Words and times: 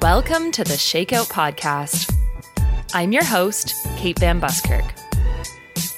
Welcome 0.00 0.50
to 0.50 0.64
the 0.64 0.74
Shakeout 0.76 1.30
Podcast. 1.30 2.12
I'm 2.92 3.12
your 3.12 3.22
host, 3.22 3.76
Kate 3.96 4.18
Van 4.18 4.40
Buskirk. 4.40 4.84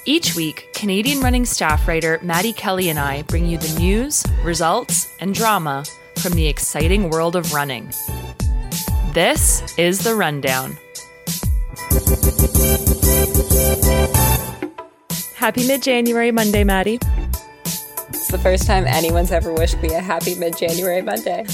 Each 0.04 0.36
week, 0.36 0.68
Canadian 0.74 1.20
running 1.20 1.46
staff 1.46 1.88
writer 1.88 2.18
Maddy 2.22 2.52
Kelly 2.52 2.90
and 2.90 2.98
I 2.98 3.22
bring 3.22 3.46
you 3.46 3.56
the 3.56 3.78
news, 3.78 4.22
results, 4.42 5.16
and 5.18 5.34
drama 5.34 5.86
from 6.18 6.34
the 6.34 6.46
exciting 6.46 7.08
world 7.08 7.36
of 7.36 7.54
running. 7.54 7.90
This 9.14 9.62
is 9.78 10.00
The 10.00 10.14
Rundown. 10.14 10.76
Happy 15.44 15.66
mid 15.66 15.82
January 15.82 16.32
Monday, 16.32 16.64
Maddy. 16.64 16.98
It's 18.08 18.28
the 18.28 18.38
first 18.38 18.66
time 18.66 18.86
anyone's 18.86 19.30
ever 19.30 19.52
wished 19.52 19.78
me 19.82 19.92
a 19.92 20.00
happy 20.00 20.34
mid 20.36 20.56
January 20.56 21.02
Monday. 21.02 21.44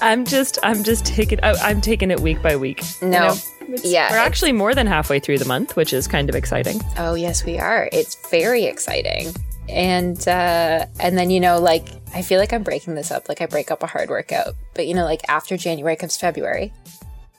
I'm 0.00 0.24
just, 0.24 0.60
I'm 0.62 0.84
just 0.84 1.04
taking, 1.04 1.40
I'm 1.42 1.80
taking 1.80 2.12
it 2.12 2.20
week 2.20 2.40
by 2.40 2.54
week. 2.54 2.84
you 3.02 3.08
No. 3.08 3.18
know? 3.18 3.32
It's- 3.62 3.84
Yeah, 3.84 4.12
we're 4.12 4.18
actually 4.18 4.52
more 4.52 4.76
than 4.76 4.86
halfway 4.86 5.18
through 5.18 5.38
the 5.38 5.44
month, 5.44 5.74
which 5.74 5.92
is 5.92 6.06
kind 6.06 6.28
of 6.28 6.36
exciting. 6.36 6.80
Oh 6.96 7.14
yes, 7.14 7.44
we 7.44 7.58
are. 7.58 7.88
It's 7.90 8.14
very 8.30 8.62
exciting. 8.66 9.34
And 9.68 10.28
uh 10.28 10.86
and 11.00 11.18
then 11.18 11.30
you 11.30 11.40
know 11.40 11.58
like 11.58 11.88
I 12.14 12.22
feel 12.22 12.38
like 12.38 12.52
I'm 12.52 12.62
breaking 12.62 12.94
this 12.94 13.10
up 13.10 13.28
like 13.28 13.40
I 13.40 13.46
break 13.46 13.72
up 13.72 13.82
a 13.82 13.88
hard 13.88 14.08
workout. 14.08 14.54
But 14.74 14.86
you 14.86 14.94
know 14.94 15.04
like 15.04 15.22
after 15.28 15.56
January 15.56 15.96
comes 15.96 16.16
February. 16.16 16.72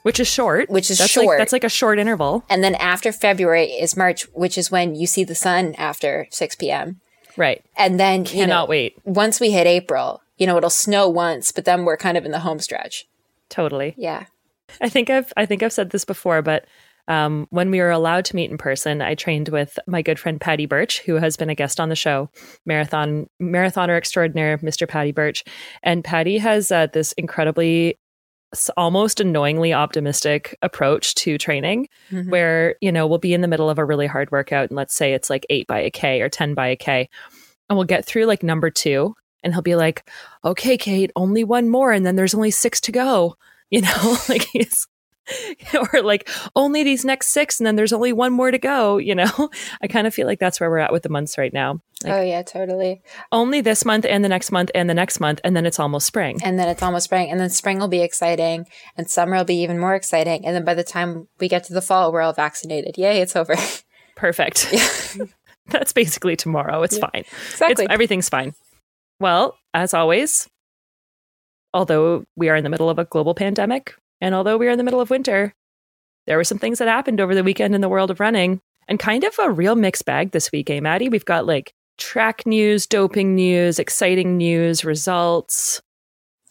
Which 0.05 0.19
is 0.19 0.27
short. 0.27 0.69
Which 0.69 0.91
is 0.91 0.99
that's 0.99 1.09
short. 1.09 1.25
Like, 1.25 1.37
that's 1.39 1.51
like 1.51 1.63
a 1.63 1.69
short 1.69 1.97
interval. 1.97 2.45
And 2.47 2.63
then 2.63 2.75
after 2.75 3.11
February 3.11 3.71
is 3.71 3.97
March, 3.97 4.27
which 4.33 4.55
is 4.55 4.69
when 4.69 4.93
you 4.93 5.07
see 5.07 5.23
the 5.23 5.33
sun 5.33 5.73
after 5.79 6.27
6 6.29 6.57
p.m. 6.57 7.01
Right. 7.35 7.65
And 7.75 7.99
then 7.99 8.19
you 8.19 8.25
Cannot 8.29 8.65
know, 8.65 8.69
wait. 8.69 8.99
once 9.03 9.39
we 9.39 9.49
hit 9.49 9.65
April, 9.65 10.21
you 10.37 10.45
know, 10.45 10.57
it'll 10.57 10.69
snow 10.69 11.09
once, 11.09 11.51
but 11.51 11.65
then 11.65 11.85
we're 11.85 11.97
kind 11.97 12.17
of 12.17 12.23
in 12.23 12.29
the 12.29 12.41
home 12.41 12.59
stretch. 12.59 13.07
Totally. 13.49 13.95
Yeah. 13.97 14.25
I 14.79 14.89
think 14.89 15.09
I've 15.09 15.33
I 15.35 15.47
think 15.47 15.63
I've 15.63 15.73
said 15.73 15.89
this 15.89 16.05
before, 16.05 16.43
but 16.43 16.67
um, 17.07 17.47
when 17.49 17.71
we 17.71 17.79
were 17.79 17.89
allowed 17.89 18.25
to 18.25 18.35
meet 18.35 18.51
in 18.51 18.59
person, 18.59 19.01
I 19.01 19.15
trained 19.15 19.49
with 19.49 19.79
my 19.87 20.03
good 20.03 20.19
friend 20.19 20.39
Patty 20.39 20.67
Birch, 20.67 20.99
who 21.01 21.15
has 21.15 21.35
been 21.35 21.49
a 21.49 21.55
guest 21.55 21.79
on 21.79 21.89
the 21.89 21.95
show, 21.95 22.29
marathon 22.63 23.27
marathoner 23.41 23.97
extraordinaire, 23.97 24.59
Mr. 24.59 24.87
Patty 24.87 25.11
Birch, 25.11 25.43
and 25.81 26.03
Patty 26.03 26.37
has 26.37 26.71
uh, 26.71 26.85
this 26.93 27.11
incredibly 27.13 27.97
almost 28.77 29.19
annoyingly 29.19 29.73
optimistic 29.73 30.57
approach 30.61 31.13
to 31.15 31.37
training 31.37 31.87
Mhm. 32.11 32.29
where 32.29 32.75
you 32.81 32.91
know 32.91 33.05
we'll 33.07 33.17
be 33.17 33.33
in 33.33 33.41
the 33.41 33.47
middle 33.47 33.69
of 33.69 33.77
a 33.77 33.85
really 33.85 34.07
hard 34.07 34.31
workout 34.31 34.69
and 34.69 34.77
let's 34.77 34.93
say 34.95 35.13
it's 35.13 35.29
like 35.29 35.45
8 35.49 35.67
by 35.67 35.79
a 35.79 35.89
k 35.91 36.21
or 36.21 36.29
10 36.29 36.53
by 36.53 36.67
a 36.67 36.75
k 36.75 37.09
and 37.69 37.77
we'll 37.77 37.85
get 37.85 38.05
through 38.05 38.25
like 38.25 38.43
number 38.43 38.69
2 38.69 39.13
and 39.43 39.53
he'll 39.53 39.61
be 39.61 39.75
like 39.75 40.09
okay 40.43 40.77
Kate 40.77 41.11
only 41.15 41.43
one 41.43 41.69
more 41.69 41.91
and 41.91 42.05
then 42.05 42.15
there's 42.15 42.35
only 42.35 42.51
6 42.51 42.79
to 42.81 42.91
go 42.91 43.35
you 43.69 43.81
know 43.81 44.17
like 44.29 44.43
he's 44.53 44.87
or 45.93 46.01
like 46.01 46.29
only 46.55 46.83
these 46.83 47.05
next 47.05 47.29
6 47.29 47.59
and 47.59 47.67
then 47.67 47.75
there's 47.75 47.93
only 47.93 48.13
one 48.13 48.33
more 48.33 48.51
to 48.51 48.57
go 48.57 48.97
you 48.97 49.15
know? 49.15 49.49
I 49.81 49.87
kind 49.87 50.07
of 50.07 50.13
feel 50.13 50.27
like 50.27 50.39
that's 50.39 50.59
where 50.59 50.69
we're 50.69 50.79
at 50.79 50.91
with 50.91 51.03
the 51.03 51.09
months 51.09 51.37
right 51.37 51.53
now. 51.53 51.81
Like 52.03 52.13
oh 52.13 52.21
yeah, 52.21 52.41
totally. 52.41 53.01
only 53.31 53.61
this 53.61 53.85
month 53.85 54.05
and 54.05 54.23
the 54.23 54.29
next 54.29 54.51
month 54.51 54.71
and 54.75 54.89
the 54.89 54.93
next 54.93 55.19
month 55.19 55.41
and 55.43 55.55
then 55.55 55.65
it's 55.65 55.79
almost 55.79 56.07
spring. 56.07 56.39
And 56.43 56.59
then 56.59 56.67
it's 56.67 56.83
almost 56.83 57.05
spring 57.05 57.29
and 57.29 57.39
then 57.39 57.49
spring 57.49 57.79
will 57.79 57.87
be 57.87 58.01
exciting 58.01 58.65
and 58.97 59.09
summer 59.09 59.37
will 59.37 59.45
be 59.45 59.61
even 59.61 59.79
more 59.79 59.95
exciting 59.95 60.45
and 60.45 60.55
then 60.55 60.65
by 60.65 60.73
the 60.73 60.83
time 60.83 61.27
we 61.39 61.47
get 61.47 61.63
to 61.65 61.73
the 61.73 61.81
fall 61.81 62.11
we're 62.11 62.21
all 62.21 62.33
vaccinated. 62.33 62.97
Yay 62.97 63.21
it's 63.21 63.35
over. 63.35 63.55
Perfect. 64.15 64.73
That's 65.67 65.93
basically 65.93 66.35
tomorrow. 66.35 66.83
It's 66.83 66.97
fine. 66.97 67.25
Exactly. 67.51 67.85
It's, 67.85 67.93
everything's 67.93 68.29
fine. 68.29 68.53
Well, 69.19 69.57
as 69.73 69.93
always, 69.93 70.47
although 71.73 72.23
we 72.35 72.49
are 72.49 72.55
in 72.55 72.63
the 72.63 72.69
middle 72.69 72.89
of 72.89 72.99
a 72.99 73.05
global 73.05 73.33
pandemic 73.33 73.95
and 74.21 74.35
although 74.35 74.57
we 74.57 74.67
are 74.67 74.71
in 74.71 74.77
the 74.77 74.83
middle 74.83 75.01
of 75.01 75.09
winter, 75.09 75.53
there 76.27 76.37
were 76.37 76.43
some 76.43 76.57
things 76.57 76.79
that 76.79 76.87
happened 76.87 77.21
over 77.21 77.35
the 77.35 77.43
weekend 77.43 77.75
in 77.75 77.81
the 77.81 77.89
world 77.89 78.11
of 78.11 78.19
running 78.19 78.61
and 78.87 78.99
kind 78.99 79.23
of 79.23 79.37
a 79.39 79.51
real 79.51 79.75
mixed 79.75 80.05
bag 80.05 80.31
this 80.31 80.51
week, 80.51 80.69
eh, 80.69 80.79
Maddy? 80.79 81.09
We've 81.09 81.25
got 81.25 81.45
like 81.45 81.73
track 81.97 82.45
news, 82.45 82.87
doping 82.87 83.35
news, 83.35 83.79
exciting 83.79 84.37
news, 84.37 84.83
results, 84.83 85.81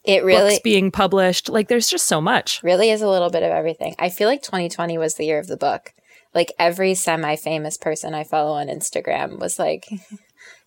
it 0.05 0.23
really 0.23 0.51
books 0.51 0.61
being 0.63 0.91
published. 0.91 1.49
Like 1.49 1.69
there's 1.69 1.89
just 1.89 2.07
so 2.07 2.21
much. 2.21 2.63
really 2.63 2.91
is 2.91 3.03
a 3.03 3.09
little 3.09 3.31
bit 3.31 3.43
of 3.43 3.51
everything 3.51 3.95
i 3.99 4.09
feel 4.09 4.29
like 4.29 4.43
2020 4.43 4.99
was 4.99 5.15
the 5.15 5.25
year 5.25 5.39
of 5.39 5.47
the 5.47 5.57
book 5.57 5.93
like 6.35 6.53
every 6.59 6.95
semi-famous 6.95 7.79
person 7.79 8.15
i 8.15 8.23
follow 8.23 8.53
on 8.53 8.67
instagram 8.69 9.39
was 9.39 9.59
like 9.59 9.87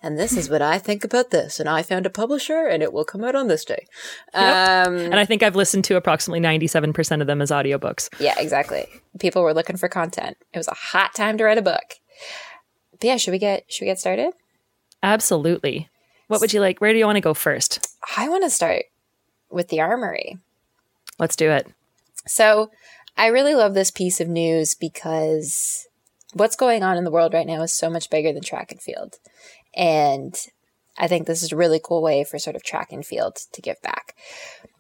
and 0.08 0.18
this 0.18 0.36
is 0.38 0.50
what 0.50 0.62
i 0.62 0.78
think 0.80 1.04
about 1.04 1.30
this 1.32 1.60
and 1.60 1.68
i 1.70 1.82
found 1.84 2.06
a 2.06 2.10
publisher 2.10 2.66
and 2.66 2.82
it 2.82 2.92
will 2.94 3.04
come 3.06 3.24
out 3.24 3.36
on 3.36 3.48
this 3.48 3.66
day 3.66 3.86
um 4.34 4.96
And 4.96 5.20
I 5.20 5.26
think 5.26 5.44
I've 5.44 5.56
listened 5.56 5.84
to 5.86 5.96
approximately 5.98 6.40
97% 6.40 7.22
of 7.22 7.28
them 7.28 7.42
as 7.42 7.52
audiobooks. 7.52 8.10
yeah 8.20 8.36
exactly 8.40 8.88
people 9.20 9.44
were 9.44 9.54
looking 9.54 9.78
for 9.78 9.90
content 9.90 10.38
it 10.54 10.58
was 10.58 10.68
a 10.68 10.74
hot 10.76 11.14
time 11.14 11.38
to 11.38 11.44
write 11.44 11.58
a 11.58 11.62
book 11.62 11.96
but 12.92 13.04
yeah 13.04 13.18
should 13.18 13.32
we 13.32 13.38
get 13.40 13.66
should 13.72 13.84
we 13.86 13.88
get 13.92 14.00
started 14.00 14.34
Absolutely. 15.04 15.90
What 16.28 16.42
would 16.42 16.54
you 16.54 16.60
like? 16.60 16.82
Where 16.82 16.92
do 16.92 16.98
you 16.98 17.06
want 17.06 17.18
to 17.18 17.22
go 17.22 17.36
first? 17.36 17.88
i 18.18 18.28
want 18.28 18.44
to 18.44 18.50
start 18.50 18.86
with 19.52 19.68
the 19.70 19.80
armory 19.80 20.38
Let's 21.20 21.36
do 21.36 21.50
it. 21.52 21.68
So 22.28 22.70
I 23.16 23.28
really 23.28 23.56
love 23.56 23.74
this 23.74 23.90
piece 23.92 24.20
of 24.22 24.28
news 24.28 24.76
because 24.76 25.88
what's 26.34 26.56
going 26.56 26.84
on 26.84 26.98
in 26.98 27.04
the 27.06 27.12
world 27.12 27.34
right 27.34 27.48
now 27.48 27.62
is 27.64 27.74
so 27.74 27.90
much 27.90 28.10
bigger 28.10 28.32
than 28.34 28.44
track 28.44 28.72
and 28.72 28.82
field. 28.82 29.16
And 29.76 30.36
I 30.98 31.08
think 31.08 31.28
this 31.28 31.44
is 31.44 31.52
a 31.52 31.58
really 31.58 31.80
cool 31.84 32.02
way 32.02 32.24
for 32.24 32.40
sort 32.40 32.56
of 32.56 32.64
track 32.64 32.92
and 32.92 33.06
field 33.06 33.38
to 33.52 33.62
give 33.62 33.82
back. 33.82 34.16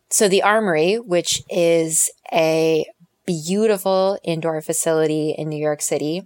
So 0.09 0.27
the 0.27 0.43
Armory, 0.43 0.95
which 0.95 1.43
is 1.49 2.09
a 2.31 2.85
beautiful 3.25 4.17
indoor 4.23 4.61
facility 4.61 5.35
in 5.37 5.49
New 5.49 5.61
York 5.61 5.81
City, 5.81 6.23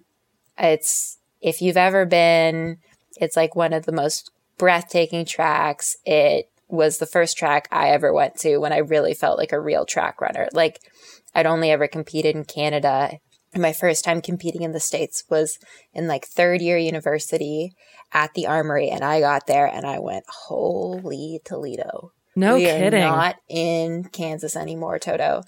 it's 0.58 1.18
if 1.42 1.62
you've 1.62 1.78
ever 1.78 2.06
been, 2.06 2.78
it's 3.18 3.36
like 3.36 3.56
one 3.56 3.74
of 3.74 3.86
the 3.86 3.92
most 3.92 4.30
breathtaking 4.58 5.26
tracks. 5.26 5.96
It 6.06 6.50
was 6.68 7.00
the 7.00 7.08
first 7.08 7.38
track 7.38 7.68
I 7.72 7.90
ever 7.90 8.14
went 8.14 8.36
to 8.38 8.58
when 8.58 8.72
I 8.72 8.78
really 8.78 9.14
felt 9.14 9.38
like 9.38 9.52
a 9.52 9.60
real 9.60 9.86
track 9.86 10.22
runner. 10.22 10.48
Like 10.54 10.80
I'd 11.34 11.48
only 11.48 11.72
ever 11.72 11.88
competed 11.88 12.36
in 12.36 12.46
Canada. 12.46 13.18
My 13.56 13.74
first 13.74 14.06
time 14.06 14.22
competing 14.22 14.62
in 14.62 14.72
the 14.72 14.80
States 14.80 15.24
was 15.30 15.58
in 15.94 16.08
like 16.08 16.26
third 16.26 16.62
year 16.62 16.78
university 16.78 17.74
at 18.14 18.34
the 18.34 18.48
Armory. 18.48 18.90
And 18.90 19.04
I 19.04 19.22
got 19.22 19.48
there 19.48 19.68
and 19.68 19.86
I 19.86 20.00
went, 20.00 20.26
holy 20.30 21.42
Toledo. 21.46 22.14
No 22.36 22.56
we 22.56 22.64
kidding. 22.66 23.04
are 23.04 23.08
not 23.16 23.36
in 23.50 24.06
Kansas 24.06 24.56
anymore, 24.56 25.00
Toto. 25.00 25.44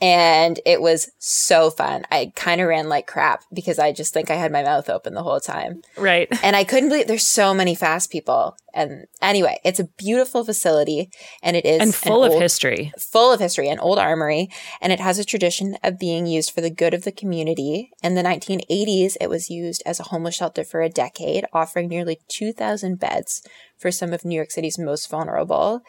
And 0.00 0.60
it 0.64 0.80
was 0.80 1.10
so 1.18 1.70
fun. 1.70 2.04
I 2.10 2.32
kind 2.36 2.60
of 2.60 2.68
ran 2.68 2.88
like 2.88 3.06
crap 3.06 3.42
because 3.52 3.78
I 3.78 3.92
just 3.92 4.14
think 4.14 4.30
I 4.30 4.34
had 4.36 4.52
my 4.52 4.62
mouth 4.62 4.88
open 4.88 5.14
the 5.14 5.22
whole 5.22 5.40
time. 5.40 5.82
right. 5.96 6.28
And 6.42 6.54
I 6.54 6.64
couldn't 6.64 6.88
believe 6.90 7.08
there's 7.08 7.26
so 7.26 7.52
many 7.52 7.74
fast 7.74 8.10
people. 8.10 8.56
And 8.72 9.06
anyway, 9.20 9.58
it's 9.64 9.80
a 9.80 9.84
beautiful 9.98 10.44
facility 10.44 11.10
and 11.42 11.56
it 11.56 11.64
is 11.66 11.80
and 11.80 11.88
an 11.88 11.92
full 11.92 12.22
of 12.22 12.32
old- 12.32 12.42
history. 12.42 12.92
full 12.98 13.32
of 13.32 13.40
history, 13.40 13.68
an 13.68 13.80
old 13.80 13.98
armory, 13.98 14.48
and 14.80 14.92
it 14.92 15.00
has 15.00 15.18
a 15.18 15.24
tradition 15.24 15.76
of 15.82 15.98
being 15.98 16.26
used 16.26 16.52
for 16.52 16.60
the 16.60 16.70
good 16.70 16.94
of 16.94 17.02
the 17.02 17.10
community. 17.10 17.90
In 18.04 18.14
the 18.14 18.22
1980s, 18.22 19.16
it 19.20 19.28
was 19.28 19.50
used 19.50 19.82
as 19.84 19.98
a 19.98 20.04
homeless 20.04 20.36
shelter 20.36 20.62
for 20.62 20.80
a 20.82 20.88
decade, 20.88 21.44
offering 21.52 21.88
nearly 21.88 22.20
2,000 22.28 23.00
beds 23.00 23.42
for 23.78 23.90
some 23.90 24.12
of 24.12 24.24
New 24.24 24.36
York 24.36 24.50
City's 24.50 24.78
most 24.78 25.08
vulnerable. 25.08 25.80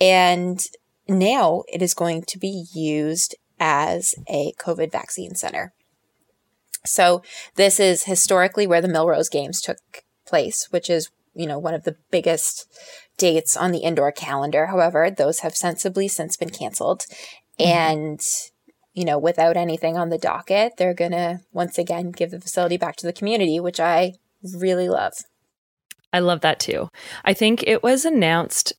And 0.00 0.64
now 1.06 1.62
it 1.72 1.82
is 1.82 1.94
going 1.94 2.22
to 2.22 2.38
be 2.38 2.66
used 2.74 3.36
as 3.58 4.14
a 4.28 4.52
COVID 4.58 4.90
vaccine 4.90 5.34
center. 5.34 5.72
So 6.84 7.22
this 7.56 7.78
is 7.78 8.04
historically 8.04 8.66
where 8.66 8.80
the 8.80 8.88
Millrose 8.88 9.30
Games 9.30 9.60
took 9.60 9.78
place, 10.26 10.68
which 10.70 10.88
is, 10.88 11.10
you 11.34 11.46
know, 11.46 11.58
one 11.58 11.74
of 11.74 11.84
the 11.84 11.96
biggest 12.10 12.66
dates 13.18 13.56
on 13.56 13.70
the 13.70 13.80
indoor 13.80 14.12
calendar. 14.12 14.66
However, 14.66 15.10
those 15.10 15.40
have 15.40 15.54
sensibly 15.54 16.08
since 16.08 16.38
been 16.38 16.50
canceled. 16.50 17.00
Mm-hmm. 17.58 17.64
And, 17.64 18.20
you 18.94 19.04
know, 19.04 19.18
without 19.18 19.58
anything 19.58 19.98
on 19.98 20.08
the 20.08 20.18
docket, 20.18 20.78
they're 20.78 20.94
going 20.94 21.12
to 21.12 21.40
once 21.52 21.76
again 21.76 22.12
give 22.12 22.30
the 22.30 22.40
facility 22.40 22.78
back 22.78 22.96
to 22.96 23.06
the 23.06 23.12
community, 23.12 23.60
which 23.60 23.78
I 23.78 24.14
really 24.42 24.88
love. 24.88 25.12
I 26.12 26.20
love 26.20 26.40
that 26.40 26.60
too. 26.60 26.88
I 27.24 27.34
think 27.34 27.62
it 27.66 27.82
was 27.82 28.04
announced 28.04 28.72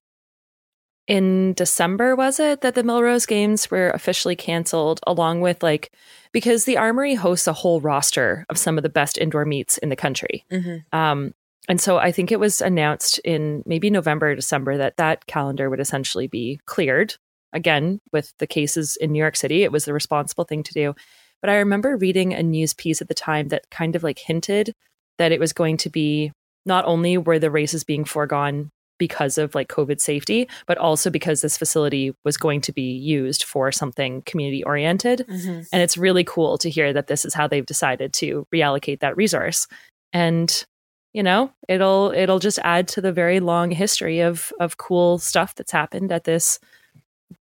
in 1.07 1.53
December, 1.53 2.15
was 2.15 2.39
it, 2.39 2.61
that 2.61 2.75
the 2.75 2.83
Millrose 2.83 3.27
Games 3.27 3.69
were 3.69 3.89
officially 3.89 4.35
canceled, 4.35 4.99
along 5.05 5.41
with 5.41 5.63
like, 5.63 5.91
because 6.31 6.65
the 6.65 6.77
Armory 6.77 7.15
hosts 7.15 7.47
a 7.47 7.53
whole 7.53 7.81
roster 7.81 8.45
of 8.49 8.57
some 8.57 8.77
of 8.77 8.83
the 8.83 8.89
best 8.89 9.17
indoor 9.17 9.43
meets 9.43 9.77
in 9.79 9.89
the 9.89 9.95
country. 9.95 10.45
Mm-hmm. 10.51 10.97
Um, 10.97 11.33
and 11.67 11.81
so 11.81 11.97
I 11.97 12.11
think 12.11 12.31
it 12.31 12.39
was 12.39 12.61
announced 12.61 13.19
in 13.19 13.63
maybe 13.65 13.89
November 13.89 14.29
or 14.29 14.35
December 14.35 14.77
that 14.77 14.97
that 14.97 15.25
calendar 15.27 15.69
would 15.69 15.79
essentially 15.79 16.27
be 16.27 16.59
cleared. 16.65 17.15
Again, 17.53 17.99
with 18.13 18.33
the 18.37 18.47
cases 18.47 18.95
in 18.95 19.11
New 19.11 19.19
York 19.19 19.35
City, 19.35 19.63
it 19.63 19.71
was 19.71 19.85
the 19.85 19.93
responsible 19.93 20.45
thing 20.45 20.63
to 20.63 20.73
do. 20.73 20.95
But 21.41 21.49
I 21.49 21.55
remember 21.55 21.97
reading 21.97 22.33
a 22.33 22.43
news 22.43 22.73
piece 22.73 23.01
at 23.01 23.07
the 23.07 23.13
time 23.13 23.49
that 23.49 23.69
kind 23.69 23.95
of 23.95 24.03
like 24.03 24.19
hinted 24.19 24.73
that 25.17 25.31
it 25.31 25.39
was 25.39 25.51
going 25.51 25.77
to 25.77 25.89
be 25.89 26.31
not 26.65 26.85
only 26.85 27.17
were 27.17 27.39
the 27.39 27.51
races 27.51 27.83
being 27.83 28.05
foregone 28.05 28.69
because 28.97 29.39
of 29.39 29.55
like 29.55 29.67
COVID 29.67 29.99
safety, 29.99 30.47
but 30.67 30.77
also 30.77 31.09
because 31.09 31.41
this 31.41 31.57
facility 31.57 32.13
was 32.23 32.37
going 32.37 32.61
to 32.61 32.71
be 32.71 32.93
used 32.93 33.43
for 33.45 33.71
something 33.71 34.21
community 34.23 34.63
oriented. 34.63 35.25
Mm-hmm. 35.27 35.61
And 35.73 35.81
it's 35.81 35.97
really 35.97 36.23
cool 36.23 36.59
to 36.59 36.69
hear 36.69 36.93
that 36.93 37.07
this 37.07 37.25
is 37.25 37.33
how 37.33 37.47
they've 37.47 37.65
decided 37.65 38.13
to 38.13 38.45
reallocate 38.53 38.99
that 38.99 39.17
resource. 39.17 39.67
And 40.13 40.65
you 41.13 41.23
know, 41.23 41.51
it'll 41.67 42.13
it'll 42.15 42.39
just 42.39 42.59
add 42.59 42.87
to 42.89 43.01
the 43.01 43.11
very 43.11 43.39
long 43.39 43.71
history 43.71 44.19
of 44.19 44.53
of 44.59 44.77
cool 44.77 45.17
stuff 45.17 45.55
that's 45.55 45.71
happened 45.71 46.11
at 46.11 46.23
this 46.23 46.59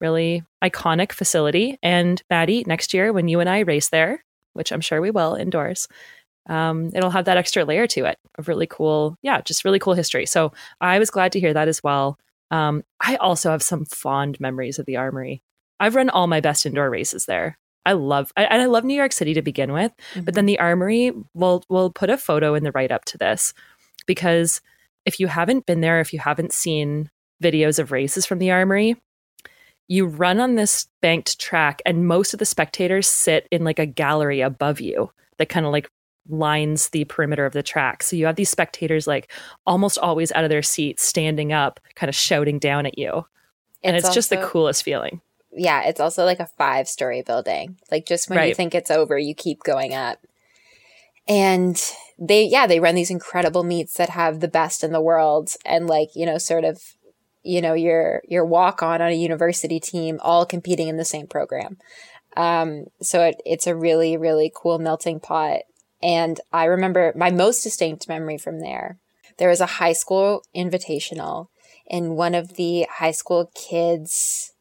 really 0.01 0.43
iconic 0.63 1.13
facility. 1.13 1.79
And 1.83 2.23
Maddy, 2.31 2.65
next 2.67 2.95
year 2.95 3.13
when 3.13 3.29
you 3.29 3.41
and 3.41 3.49
I 3.49 3.61
race 3.61 3.91
there, 3.91 4.25
which 4.55 4.73
I'm 4.73 4.81
sure 4.81 5.01
we 5.01 5.11
will 5.11 5.35
indoors, 5.35 5.89
um, 6.47 6.91
it'll 6.95 7.11
have 7.11 7.25
that 7.25 7.37
extra 7.37 7.65
layer 7.65 7.87
to 7.89 8.05
it 8.05 8.19
of 8.39 8.49
really 8.49 8.67
cool, 8.67 9.17
yeah, 9.23 9.41
just 9.41 9.65
really 9.65 9.79
cool 9.79 9.95
history. 9.95 10.27
So 10.27 10.53
I 10.81 10.99
was 10.99 11.11
glad 11.11 11.33
to 11.33 11.41
hear 11.41 11.55
that 11.55 11.69
as 11.69 11.83
well. 11.83 12.19
Um, 12.51 12.85
I 13.01 13.17
also 13.17 13.51
have 13.51 13.63
some 13.63 13.85
fond 13.85 14.39
memories 14.41 14.79
of 14.79 14.87
the 14.87 14.97
Armory. 14.97 15.43
I've 15.81 15.95
run 15.95 16.11
all 16.11 16.27
my 16.27 16.41
best 16.41 16.67
indoor 16.67 16.91
races 16.91 17.27
there. 17.27 17.59
I 17.87 17.93
love, 17.93 18.33
I, 18.37 18.45
and 18.45 18.63
I 18.63 18.67
love 18.67 18.85
New 18.85 18.95
York 18.95 19.13
City 19.13 19.35
to 19.35 19.43
begin 19.43 19.73
with, 19.73 19.93
mm-hmm. 20.13 20.23
but 20.23 20.35
then 20.35 20.47
the 20.47 20.59
Armory 20.59 21.13
will 21.35 21.65
will 21.69 21.91
put 21.91 22.11
a 22.11 22.17
photo 22.17 22.55
in 22.55 22.65
the 22.65 22.73
write 22.73 22.93
up 22.93 23.05
to 23.07 23.19
this 23.19 23.53
because 24.07 24.61
if 25.05 25.21
you 25.21 25.27
haven't 25.27 25.67
been 25.67 25.81
there, 25.81 26.01
if 26.01 26.13
you 26.13 26.19
haven't 26.19 26.53
seen 26.53 27.11
videos 27.43 27.79
of 27.79 27.93
races 27.93 28.25
from 28.25 28.39
the 28.39 28.51
Armory, 28.51 28.97
you 29.87 30.07
run 30.07 30.41
on 30.41 30.55
this 30.55 30.87
banked 31.03 31.39
track, 31.39 31.83
and 31.85 32.07
most 32.07 32.33
of 32.33 32.39
the 32.39 32.47
spectators 32.47 33.07
sit 33.07 33.47
in 33.51 33.65
like 33.65 33.79
a 33.79 33.87
gallery 33.87 34.41
above 34.41 34.81
you 34.81 35.11
that 35.39 35.49
kind 35.49 35.67
of 35.67 35.73
like 35.73 35.91
lines 36.29 36.89
the 36.91 37.05
perimeter 37.05 37.45
of 37.45 37.53
the 37.53 37.63
track. 37.63 38.03
So 38.03 38.17
you 38.17 38.27
have 38.27 38.37
these 38.37 38.51
spectators 38.51 39.07
like 39.07 39.31
almost 39.67 39.99
always 39.99 40.33
out 40.33 40.45
of 40.45 40.51
their 40.51 40.63
seats, 40.63 41.05
standing 41.05 41.53
up, 41.53 41.81
kind 41.95 42.09
of 42.09 42.15
shouting 42.15 42.59
down 42.59 42.87
at 42.87 42.99
you. 42.99 43.27
And 43.83 43.97
it's, 43.97 44.05
it's 44.05 44.09
also, 44.09 44.15
just 44.15 44.31
the 44.31 44.47
coolest 44.47 44.83
feeling. 44.83 45.21
Yeah, 45.53 45.83
it's 45.83 46.01
also 46.01 46.25
like 46.25 46.41
a 46.41 46.49
five 46.59 46.89
story 46.89 47.23
building. 47.23 47.77
Like 47.91 48.07
just 48.07 48.31
when 48.31 48.39
right. 48.39 48.49
you 48.49 48.55
think 48.55 48.75
it's 48.75 48.91
over, 48.91 49.19
you 49.19 49.35
keep 49.35 49.63
going 49.63 49.95
up. 49.95 50.19
And 51.29 51.81
they, 52.19 52.45
yeah, 52.45 52.67
they 52.67 52.81
run 52.81 52.95
these 52.95 53.11
incredible 53.11 53.63
meets 53.63 53.95
that 53.95 54.11
have 54.11 54.41
the 54.41 54.49
best 54.49 54.85
in 54.85 54.93
the 54.93 55.01
world 55.01 55.51
and 55.65 55.87
like, 55.87 56.09
you 56.15 56.27
know, 56.27 56.39
sort 56.39 56.65
of, 56.65 56.83
you 57.43 57.61
know, 57.61 57.75
your, 57.75 58.23
your 58.27 58.45
walk 58.45 58.83
on 58.83 59.03
on 59.03 59.11
a 59.11 59.15
university 59.15 59.79
team 59.81 60.19
all 60.23 60.47
competing 60.47 60.89
in 60.89 60.97
the 60.97 61.05
same 61.05 61.27
program. 61.27 61.77
Um, 62.37 62.87
so 63.01 63.23
it, 63.23 63.37
it's 63.45 63.67
a 63.67 63.77
really, 63.77 64.17
really 64.17 64.51
cool 64.55 64.79
melting 64.79 65.21
pot 65.21 65.61
and 66.05 66.39
I 66.53 66.67
remember 66.67 67.15
my 67.17 67.31
most 67.31 67.63
distinct 67.63 68.09
memory 68.09 68.37
from 68.37 68.61
there. 68.61 68.99
There 69.39 69.49
was 69.49 69.63
a 69.63 69.81
high 69.81 69.95
school 69.95 70.45
invitational, 70.55 71.49
and 71.91 72.15
one 72.15 72.35
of 72.35 72.57
the 72.57 72.87
high 72.99 73.11
school 73.11 73.51
kids, 73.55 74.53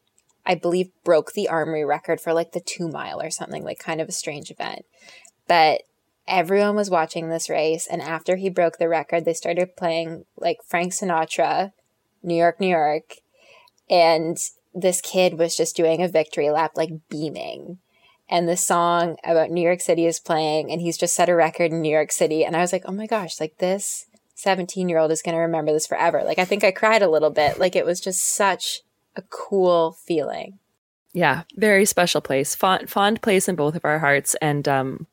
I 0.45 0.55
believe, 0.55 0.89
broke 1.03 1.33
the 1.33 1.49
armory 1.49 1.83
record 1.83 2.21
for 2.21 2.33
like 2.33 2.53
the 2.53 2.61
two 2.61 2.87
mile 2.87 3.21
or 3.21 3.29
something, 3.29 3.61
like 3.61 3.77
kind 3.77 3.99
of 3.99 4.07
a 4.07 4.13
strange 4.13 4.51
event. 4.51 4.85
But 5.45 5.81
everyone 6.29 6.77
was 6.77 6.89
watching 6.89 7.27
this 7.27 7.49
race, 7.49 7.87
and 7.87 8.01
after 8.01 8.37
he 8.37 8.49
broke 8.49 8.77
the 8.77 8.87
record, 8.87 9.25
they 9.25 9.33
started 9.33 9.75
playing 9.75 10.23
like 10.37 10.59
Frank 10.65 10.93
Sinatra, 10.93 11.73
New 12.23 12.35
York, 12.35 12.61
New 12.61 12.69
York. 12.69 13.15
And 13.89 14.37
this 14.73 15.01
kid 15.01 15.37
was 15.37 15.57
just 15.57 15.75
doing 15.75 16.01
a 16.01 16.07
victory 16.07 16.49
lap, 16.49 16.71
like 16.77 17.09
beaming 17.09 17.79
and 18.29 18.47
the 18.47 18.57
song 18.57 19.17
about 19.23 19.51
New 19.51 19.61
York 19.61 19.81
City 19.81 20.05
is 20.05 20.19
playing 20.19 20.71
and 20.71 20.81
he's 20.81 20.97
just 20.97 21.15
set 21.15 21.29
a 21.29 21.35
record 21.35 21.71
in 21.71 21.81
New 21.81 21.91
York 21.91 22.11
City 22.11 22.43
and 22.45 22.55
I 22.55 22.61
was 22.61 22.73
like, 22.73 22.83
"Oh 22.85 22.91
my 22.91 23.07
gosh, 23.07 23.39
like 23.39 23.57
this 23.57 24.07
17-year-old 24.37 25.11
is 25.11 25.21
going 25.21 25.35
to 25.35 25.41
remember 25.41 25.71
this 25.71 25.87
forever." 25.87 26.23
Like 26.23 26.39
I 26.39 26.45
think 26.45 26.63
I 26.63 26.71
cried 26.71 27.01
a 27.01 27.09
little 27.09 27.29
bit. 27.29 27.59
Like 27.59 27.75
it 27.75 27.85
was 27.85 27.99
just 27.99 28.23
such 28.23 28.81
a 29.15 29.21
cool 29.23 29.97
feeling. 30.05 30.59
Yeah, 31.13 31.43
very 31.55 31.85
special 31.85 32.21
place. 32.21 32.55
Fond 32.55 32.89
fond 32.89 33.21
place 33.21 33.47
in 33.47 33.55
both 33.55 33.75
of 33.75 33.85
our 33.85 33.99
hearts 33.99 34.35
and 34.41 34.67
um 34.67 35.07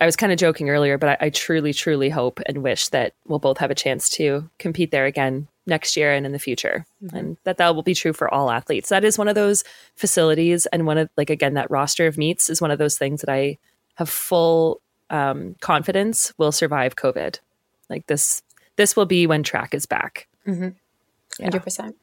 I 0.00 0.06
was 0.06 0.16
kind 0.16 0.32
of 0.32 0.38
joking 0.38 0.70
earlier, 0.70 0.98
but 0.98 1.10
I, 1.20 1.26
I, 1.26 1.30
truly, 1.30 1.72
truly 1.72 2.08
hope 2.08 2.40
and 2.46 2.62
wish 2.62 2.88
that 2.88 3.14
we'll 3.26 3.38
both 3.38 3.58
have 3.58 3.70
a 3.70 3.74
chance 3.74 4.08
to 4.10 4.48
compete 4.58 4.90
there 4.90 5.06
again 5.06 5.48
next 5.66 5.96
year 5.96 6.12
and 6.12 6.26
in 6.26 6.32
the 6.32 6.38
future. 6.38 6.86
Mm-hmm. 7.02 7.16
and 7.16 7.36
that 7.44 7.58
that 7.58 7.74
will 7.74 7.82
be 7.82 7.94
true 7.94 8.12
for 8.12 8.32
all 8.32 8.50
athletes. 8.50 8.88
That 8.88 9.04
is 9.04 9.18
one 9.18 9.28
of 9.28 9.34
those 9.34 9.64
facilities 9.96 10.66
and 10.66 10.86
one 10.86 10.98
of 10.98 11.10
like 11.16 11.30
again 11.30 11.54
that 11.54 11.70
roster 11.70 12.06
of 12.06 12.18
meets 12.18 12.50
is 12.50 12.60
one 12.60 12.70
of 12.70 12.78
those 12.78 12.98
things 12.98 13.20
that 13.20 13.32
i 13.32 13.58
have 13.94 14.08
full 14.08 14.80
um, 15.10 15.54
confidence 15.60 16.32
will 16.38 16.52
survive 16.52 16.96
covid. 16.96 17.38
Like 17.88 18.06
this 18.06 18.42
this 18.76 18.96
will 18.96 19.06
be 19.06 19.26
when 19.26 19.42
track 19.42 19.74
is 19.74 19.86
back. 19.86 20.26
Mm-hmm. 20.46 20.68
100% 21.44 21.94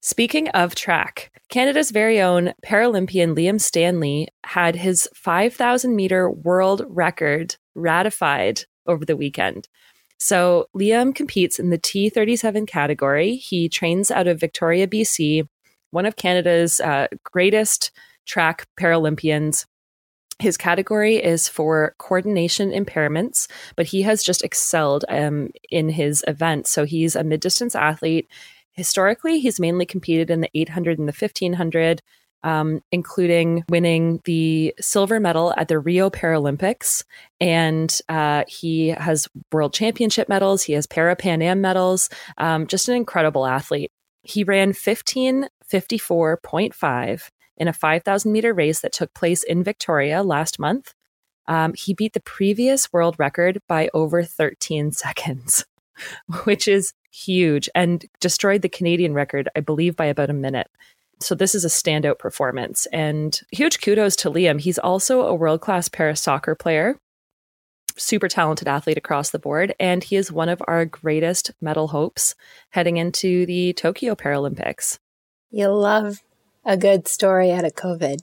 Speaking 0.00 0.48
of 0.50 0.74
track, 0.74 1.32
Canada's 1.48 1.90
very 1.90 2.20
own 2.20 2.52
Paralympian 2.64 3.36
Liam 3.36 3.60
Stanley 3.60 4.28
had 4.44 4.76
his 4.76 5.08
5,000 5.14 5.94
meter 5.94 6.30
world 6.30 6.82
record 6.88 7.56
ratified 7.74 8.64
over 8.86 9.04
the 9.04 9.16
weekend. 9.16 9.68
So 10.18 10.68
Liam 10.74 11.14
competes 11.14 11.58
in 11.58 11.70
the 11.70 11.78
T37 11.78 12.66
category. 12.66 13.36
He 13.36 13.68
trains 13.68 14.10
out 14.10 14.26
of 14.26 14.40
Victoria, 14.40 14.86
BC, 14.86 15.46
one 15.90 16.06
of 16.06 16.16
Canada's 16.16 16.80
uh, 16.80 17.08
greatest 17.24 17.90
track 18.24 18.66
Paralympians. 18.78 19.66
His 20.38 20.56
category 20.56 21.16
is 21.16 21.48
for 21.48 21.94
coordination 21.98 22.70
impairments, 22.70 23.48
but 23.74 23.86
he 23.86 24.02
has 24.02 24.22
just 24.22 24.44
excelled 24.44 25.04
um, 25.08 25.50
in 25.70 25.88
his 25.88 26.22
event. 26.28 26.66
So 26.66 26.84
he's 26.84 27.16
a 27.16 27.24
mid 27.24 27.40
distance 27.40 27.74
athlete. 27.74 28.28
Historically, 28.76 29.40
he's 29.40 29.58
mainly 29.58 29.86
competed 29.86 30.30
in 30.30 30.40
the 30.40 30.50
800 30.54 30.98
and 30.98 31.08
the 31.08 31.12
1500 31.12 32.02
um, 32.46 32.80
including 32.92 33.64
winning 33.68 34.20
the 34.24 34.72
silver 34.80 35.18
medal 35.18 35.52
at 35.56 35.66
the 35.66 35.80
Rio 35.80 36.10
Paralympics. 36.10 37.02
And 37.40 37.92
uh, 38.08 38.44
he 38.46 38.88
has 38.88 39.26
world 39.52 39.74
championship 39.74 40.28
medals, 40.28 40.62
he 40.62 40.74
has 40.74 40.86
Para 40.86 41.16
Pan 41.16 41.42
Am 41.42 41.60
medals, 41.60 42.08
um, 42.38 42.68
just 42.68 42.88
an 42.88 42.94
incredible 42.94 43.46
athlete. 43.46 43.90
He 44.22 44.44
ran 44.44 44.72
1554.5 44.72 47.30
in 47.58 47.68
a 47.68 47.72
5,000 47.72 48.32
meter 48.32 48.52
race 48.54 48.80
that 48.80 48.92
took 48.92 49.12
place 49.12 49.42
in 49.42 49.64
Victoria 49.64 50.22
last 50.22 50.60
month. 50.60 50.94
Um, 51.48 51.74
he 51.74 51.94
beat 51.94 52.12
the 52.12 52.20
previous 52.20 52.92
world 52.92 53.16
record 53.18 53.58
by 53.68 53.90
over 53.92 54.22
13 54.22 54.92
seconds, 54.96 55.64
which 56.44 56.68
is 56.68 56.92
huge, 57.16 57.68
and 57.74 58.04
destroyed 58.20 58.62
the 58.62 58.68
Canadian 58.68 59.14
record, 59.14 59.48
I 59.56 59.60
believe, 59.60 59.96
by 59.96 60.06
about 60.06 60.30
a 60.30 60.34
minute. 60.34 60.68
So 61.20 61.34
this 61.34 61.54
is 61.54 61.64
a 61.64 61.68
standout 61.68 62.18
performance. 62.18 62.86
And 62.92 63.40
huge 63.50 63.80
kudos 63.80 64.16
to 64.16 64.30
Liam. 64.30 64.60
He's 64.60 64.78
also 64.78 65.22
a 65.22 65.34
world 65.34 65.62
class 65.62 65.88
para 65.88 66.14
soccer 66.14 66.54
player, 66.54 66.98
super 67.96 68.28
talented 68.28 68.68
athlete 68.68 68.98
across 68.98 69.30
the 69.30 69.38
board. 69.38 69.74
And 69.80 70.04
he 70.04 70.16
is 70.16 70.30
one 70.30 70.50
of 70.50 70.62
our 70.68 70.84
greatest 70.84 71.52
medal 71.60 71.88
hopes 71.88 72.34
heading 72.70 72.98
into 72.98 73.46
the 73.46 73.72
Tokyo 73.72 74.14
Paralympics. 74.14 74.98
You 75.50 75.68
love 75.68 76.20
a 76.66 76.76
good 76.76 77.08
story 77.08 77.50
out 77.50 77.64
of 77.64 77.74
COVID. 77.74 78.20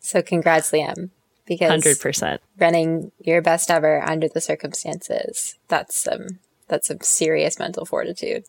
So 0.00 0.22
congrats, 0.22 0.70
Liam. 0.70 1.10
Because 1.46 1.82
100%. 1.82 2.38
running 2.58 3.12
your 3.18 3.42
best 3.42 3.70
ever 3.70 4.02
under 4.02 4.28
the 4.28 4.40
circumstances, 4.40 5.58
that's 5.68 6.02
some 6.02 6.38
that's 6.68 6.88
some 6.88 7.00
serious 7.00 7.58
mental 7.58 7.84
fortitude. 7.84 8.44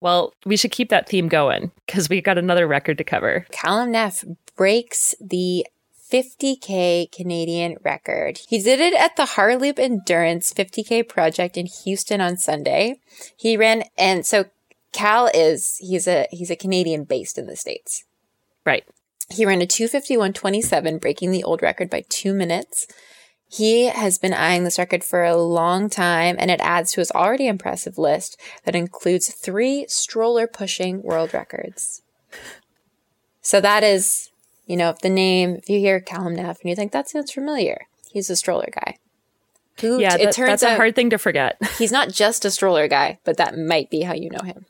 Well, 0.00 0.34
we 0.44 0.56
should 0.56 0.72
keep 0.72 0.88
that 0.88 1.08
theme 1.08 1.28
going 1.28 1.70
because 1.86 2.08
we 2.08 2.20
got 2.20 2.36
another 2.36 2.66
record 2.66 2.98
to 2.98 3.04
cover. 3.04 3.46
Calum 3.52 3.92
Neff 3.92 4.24
breaks 4.56 5.14
the 5.20 5.64
50K 6.12 7.10
Canadian 7.10 7.76
record. 7.82 8.40
He 8.48 8.60
did 8.60 8.80
it 8.80 8.94
at 8.94 9.16
the 9.16 9.22
Harloop 9.22 9.78
Endurance 9.78 10.52
50K 10.52 11.08
project 11.08 11.56
in 11.56 11.66
Houston 11.84 12.20
on 12.20 12.36
Sunday. 12.36 12.96
He 13.36 13.56
ran, 13.56 13.84
and 13.96 14.26
so 14.26 14.46
Cal 14.92 15.30
is, 15.32 15.76
he's 15.78 16.06
a, 16.06 16.26
he's 16.30 16.50
a 16.50 16.56
Canadian 16.56 17.04
based 17.04 17.38
in 17.38 17.46
the 17.46 17.56
States. 17.56 18.04
Right. 18.66 18.84
He 19.30 19.46
ran 19.46 19.62
a 19.62 19.66
251.27, 19.66 21.00
breaking 21.00 21.30
the 21.30 21.44
old 21.44 21.62
record 21.62 21.88
by 21.88 22.04
two 22.08 22.34
minutes. 22.34 22.86
He 23.52 23.84
has 23.84 24.16
been 24.16 24.32
eyeing 24.32 24.64
this 24.64 24.78
record 24.78 25.04
for 25.04 25.24
a 25.24 25.36
long 25.36 25.90
time, 25.90 26.36
and 26.38 26.50
it 26.50 26.60
adds 26.62 26.92
to 26.92 27.02
his 27.02 27.10
already 27.10 27.46
impressive 27.46 27.98
list 27.98 28.40
that 28.64 28.74
includes 28.74 29.28
three 29.28 29.84
stroller 29.88 30.46
pushing 30.46 31.02
world 31.02 31.34
records. 31.34 32.00
So 33.42 33.60
that 33.60 33.84
is, 33.84 34.30
you 34.66 34.74
know, 34.74 34.88
if 34.88 35.00
the 35.00 35.10
name, 35.10 35.56
if 35.56 35.68
you 35.68 35.80
hear 35.80 36.00
Calum 36.00 36.34
Neff 36.34 36.62
and 36.62 36.70
you 36.70 36.74
think 36.74 36.92
that 36.92 37.10
sounds 37.10 37.30
familiar, 37.30 37.82
he's 38.10 38.30
a 38.30 38.36
stroller 38.36 38.68
guy. 38.72 38.96
Who, 39.82 40.00
yeah, 40.00 40.16
that, 40.16 40.20
it 40.20 40.32
turns 40.32 40.48
that's 40.48 40.62
a 40.62 40.76
hard 40.76 40.94
thing 40.94 41.10
to 41.10 41.18
forget. 41.18 41.58
he's 41.78 41.92
not 41.92 42.08
just 42.08 42.46
a 42.46 42.50
stroller 42.50 42.88
guy, 42.88 43.18
but 43.22 43.36
that 43.36 43.58
might 43.58 43.90
be 43.90 44.00
how 44.00 44.14
you 44.14 44.30
know 44.30 44.44
him. 44.44 44.64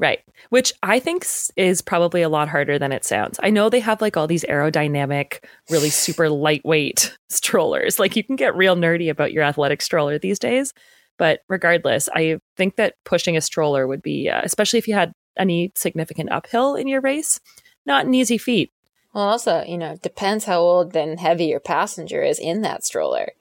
Right. 0.00 0.20
Which 0.48 0.72
I 0.82 0.98
think 0.98 1.26
is 1.56 1.82
probably 1.82 2.22
a 2.22 2.30
lot 2.30 2.48
harder 2.48 2.78
than 2.78 2.90
it 2.90 3.04
sounds. 3.04 3.38
I 3.42 3.50
know 3.50 3.68
they 3.68 3.80
have 3.80 4.00
like 4.00 4.16
all 4.16 4.26
these 4.26 4.44
aerodynamic, 4.44 5.44
really 5.68 5.90
super 5.90 6.30
lightweight 6.30 7.14
strollers. 7.28 7.98
Like 7.98 8.16
you 8.16 8.24
can 8.24 8.36
get 8.36 8.56
real 8.56 8.74
nerdy 8.74 9.10
about 9.10 9.34
your 9.34 9.44
athletic 9.44 9.82
stroller 9.82 10.18
these 10.18 10.38
days. 10.38 10.72
But 11.18 11.40
regardless, 11.50 12.08
I 12.14 12.38
think 12.56 12.76
that 12.76 12.94
pushing 13.04 13.36
a 13.36 13.42
stroller 13.42 13.86
would 13.86 14.00
be, 14.00 14.30
uh, 14.30 14.40
especially 14.42 14.78
if 14.78 14.88
you 14.88 14.94
had 14.94 15.12
any 15.36 15.70
significant 15.74 16.32
uphill 16.32 16.76
in 16.76 16.88
your 16.88 17.02
race, 17.02 17.38
not 17.84 18.06
an 18.06 18.14
easy 18.14 18.38
feat. 18.38 18.72
Well, 19.12 19.24
also, 19.24 19.62
you 19.64 19.76
know, 19.76 19.96
depends 20.00 20.46
how 20.46 20.60
old 20.60 20.96
and 20.96 21.20
heavy 21.20 21.44
your 21.46 21.60
passenger 21.60 22.22
is 22.22 22.38
in 22.38 22.62
that 22.62 22.86
stroller, 22.86 23.32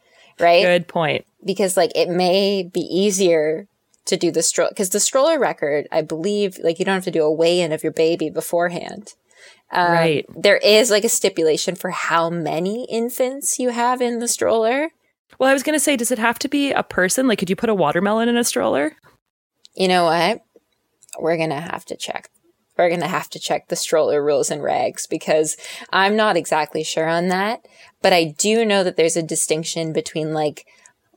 right? 0.41 0.63
Good 0.63 0.89
point. 0.89 1.25
Because 1.45 1.77
like 1.77 1.93
it 1.95 2.09
may 2.09 2.63
be 2.63 2.81
easier 2.81 3.68
to 4.09 4.17
do 4.17 4.31
the 4.31 4.43
stroller 4.43 4.69
because 4.69 4.89
the 4.89 4.99
stroller 4.99 5.39
record, 5.39 5.87
I 5.91 6.01
believe, 6.01 6.59
like 6.63 6.79
you 6.79 6.85
don't 6.85 6.95
have 6.95 7.03
to 7.05 7.11
do 7.11 7.23
a 7.23 7.31
weigh 7.31 7.61
in 7.61 7.71
of 7.71 7.83
your 7.83 7.93
baby 7.93 8.29
beforehand. 8.29 9.13
Um, 9.71 9.91
Right. 9.91 10.25
There 10.35 10.57
is 10.57 10.89
like 10.89 11.03
a 11.03 11.09
stipulation 11.09 11.75
for 11.75 11.91
how 11.91 12.29
many 12.29 12.85
infants 12.89 13.59
you 13.59 13.69
have 13.69 14.01
in 14.01 14.19
the 14.19 14.27
stroller. 14.27 14.89
Well, 15.37 15.49
I 15.49 15.53
was 15.53 15.63
going 15.63 15.75
to 15.75 15.79
say, 15.79 15.95
does 15.95 16.11
it 16.11 16.19
have 16.19 16.39
to 16.39 16.49
be 16.49 16.71
a 16.71 16.83
person? 16.83 17.27
Like, 17.27 17.39
could 17.39 17.49
you 17.49 17.55
put 17.55 17.69
a 17.69 17.75
watermelon 17.75 18.27
in 18.27 18.35
a 18.35 18.43
stroller? 18.43 18.95
You 19.75 19.87
know 19.87 20.05
what? 20.05 20.41
We're 21.19 21.37
gonna 21.37 21.61
have 21.61 21.85
to 21.85 21.95
check. 21.95 22.29
We're 22.77 22.89
gonna 22.89 23.07
have 23.07 23.29
to 23.31 23.39
check 23.39 23.67
the 23.67 23.75
stroller 23.75 24.23
rules 24.23 24.51
and 24.51 24.61
regs 24.61 25.07
because 25.09 25.57
I'm 25.91 26.15
not 26.15 26.37
exactly 26.37 26.83
sure 26.83 27.07
on 27.07 27.27
that. 27.27 27.65
But 28.01 28.13
I 28.13 28.35
do 28.37 28.65
know 28.65 28.83
that 28.83 28.97
there's 28.97 29.17
a 29.17 29.23
distinction 29.23 29.93
between 29.93 30.33
like 30.33 30.65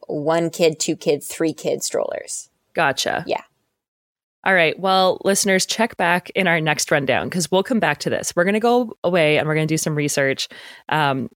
one 0.06 0.50
kid, 0.50 0.78
two 0.78 0.96
kid, 0.96 1.22
three 1.22 1.52
kid 1.52 1.82
strollers. 1.82 2.50
Gotcha. 2.74 3.24
Yeah. 3.26 3.42
All 4.44 4.54
right. 4.54 4.78
Well, 4.78 5.20
listeners, 5.24 5.64
check 5.64 5.96
back 5.96 6.30
in 6.30 6.48
our 6.48 6.60
next 6.60 6.90
rundown 6.90 7.28
because 7.28 7.50
we'll 7.50 7.62
come 7.62 7.78
back 7.78 7.98
to 7.98 8.10
this. 8.10 8.34
We're 8.34 8.44
going 8.44 8.54
to 8.54 8.60
go 8.60 8.96
away 9.04 9.38
and 9.38 9.46
we're 9.46 9.54
going 9.54 9.68
to 9.68 9.72
do 9.72 9.78
some 9.78 9.94
research, 9.94 10.48
um, 10.88 11.28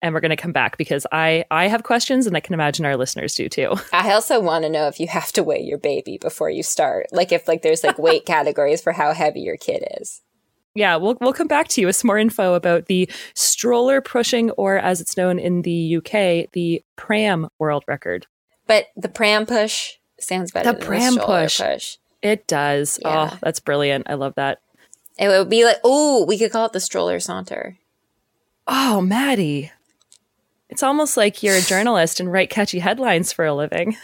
and 0.00 0.14
we're 0.14 0.20
going 0.20 0.30
to 0.30 0.36
come 0.36 0.52
back 0.52 0.78
because 0.78 1.06
I 1.12 1.44
I 1.50 1.68
have 1.68 1.82
questions 1.82 2.26
and 2.26 2.36
I 2.36 2.40
can 2.40 2.54
imagine 2.54 2.86
our 2.86 2.96
listeners 2.96 3.34
do 3.34 3.48
too. 3.50 3.74
I 3.92 4.12
also 4.12 4.40
want 4.40 4.64
to 4.64 4.70
know 4.70 4.86
if 4.86 4.98
you 4.98 5.08
have 5.08 5.30
to 5.32 5.42
weigh 5.42 5.60
your 5.60 5.76
baby 5.76 6.16
before 6.18 6.48
you 6.48 6.62
start. 6.62 7.08
Like 7.12 7.32
if 7.32 7.48
like 7.48 7.60
there's 7.60 7.84
like 7.84 7.98
weight 7.98 8.24
categories 8.24 8.80
for 8.80 8.92
how 8.92 9.12
heavy 9.12 9.40
your 9.40 9.58
kid 9.58 9.84
is. 10.00 10.22
yeah, 10.74 10.96
we'll 10.96 11.18
we'll 11.20 11.34
come 11.34 11.48
back 11.48 11.68
to 11.68 11.82
you 11.82 11.86
with 11.88 11.96
some 11.96 12.06
more 12.06 12.16
info 12.18 12.54
about 12.54 12.86
the 12.86 13.10
stroller 13.34 14.00
pushing, 14.00 14.52
or 14.52 14.78
as 14.78 15.02
it's 15.02 15.18
known 15.18 15.38
in 15.38 15.62
the 15.62 15.96
UK, 15.96 16.50
the 16.52 16.82
pram 16.96 17.48
world 17.58 17.84
record. 17.86 18.26
But 18.66 18.86
the 18.96 19.08
pram 19.10 19.44
push 19.44 19.97
sounds 20.20 20.50
better 20.50 20.72
The 20.72 20.78
than 20.78 20.86
pram 20.86 21.14
the 21.14 21.20
push. 21.22 21.60
push. 21.60 21.96
It 22.22 22.46
does. 22.46 22.98
Oh, 23.04 23.08
yeah. 23.08 23.30
Oh, 23.32 23.38
that's 23.42 23.60
brilliant. 23.60 24.08
I 24.10 24.14
love 24.14 24.34
that. 24.36 24.60
It 25.18 25.28
would 25.28 25.48
be 25.48 25.64
like, 25.64 25.78
oh, 25.84 26.24
we 26.24 26.38
could 26.38 26.52
call 26.52 26.66
it 26.66 26.72
the 26.72 26.80
stroller 26.80 27.20
saunter. 27.20 27.78
Oh, 28.66 29.00
Maddy. 29.00 29.72
It's 30.68 30.82
almost 30.82 31.16
like 31.16 31.42
you're 31.42 31.56
a 31.56 31.60
journalist 31.62 32.20
and 32.20 32.30
write 32.30 32.50
catchy 32.50 32.78
headlines 32.80 33.32
for 33.32 33.44
a 33.46 33.54
living. 33.54 33.96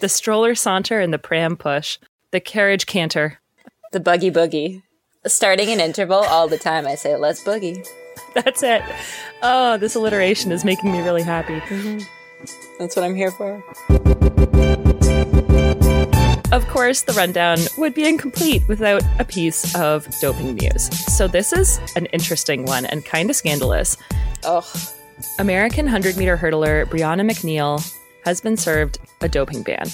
The 0.00 0.08
stroller 0.08 0.54
saunter 0.54 1.00
and 1.00 1.12
the 1.12 1.18
pram 1.18 1.56
push, 1.56 1.98
the 2.30 2.40
carriage 2.40 2.86
canter. 2.86 3.40
The 3.92 4.00
buggy 4.00 4.30
boogie. 4.30 4.82
Starting 5.26 5.68
an 5.70 5.80
interval 5.80 6.18
all 6.20 6.48
the 6.48 6.58
time, 6.58 6.86
I 6.86 6.94
say, 6.94 7.16
let's 7.16 7.42
boogie. 7.42 7.86
That's 8.34 8.62
it. 8.62 8.82
Oh, 9.42 9.76
this 9.76 9.94
alliteration 9.94 10.52
is 10.52 10.64
making 10.64 10.92
me 10.92 11.00
really 11.00 11.22
happy. 11.22 11.60
Mm-hmm. 11.60 12.04
That's 12.78 12.94
what 12.96 13.04
I'm 13.04 13.14
here 13.14 13.30
for. 13.30 13.62
Of 16.50 16.66
course, 16.68 17.02
the 17.02 17.12
rundown 17.12 17.58
would 17.76 17.92
be 17.92 18.08
incomplete 18.08 18.66
without 18.68 19.02
a 19.18 19.24
piece 19.24 19.74
of 19.74 20.08
doping 20.18 20.54
news. 20.54 20.84
So, 21.14 21.28
this 21.28 21.52
is 21.52 21.78
an 21.94 22.06
interesting 22.06 22.64
one 22.64 22.86
and 22.86 23.04
kind 23.04 23.28
of 23.28 23.36
scandalous. 23.36 23.98
Oh, 24.44 24.66
American 25.38 25.84
100 25.84 26.16
meter 26.16 26.38
hurdler 26.38 26.86
Brianna 26.86 27.30
McNeal 27.30 27.86
has 28.24 28.40
been 28.40 28.56
served 28.56 28.98
a 29.20 29.28
doping 29.28 29.62
ban. 29.62 29.88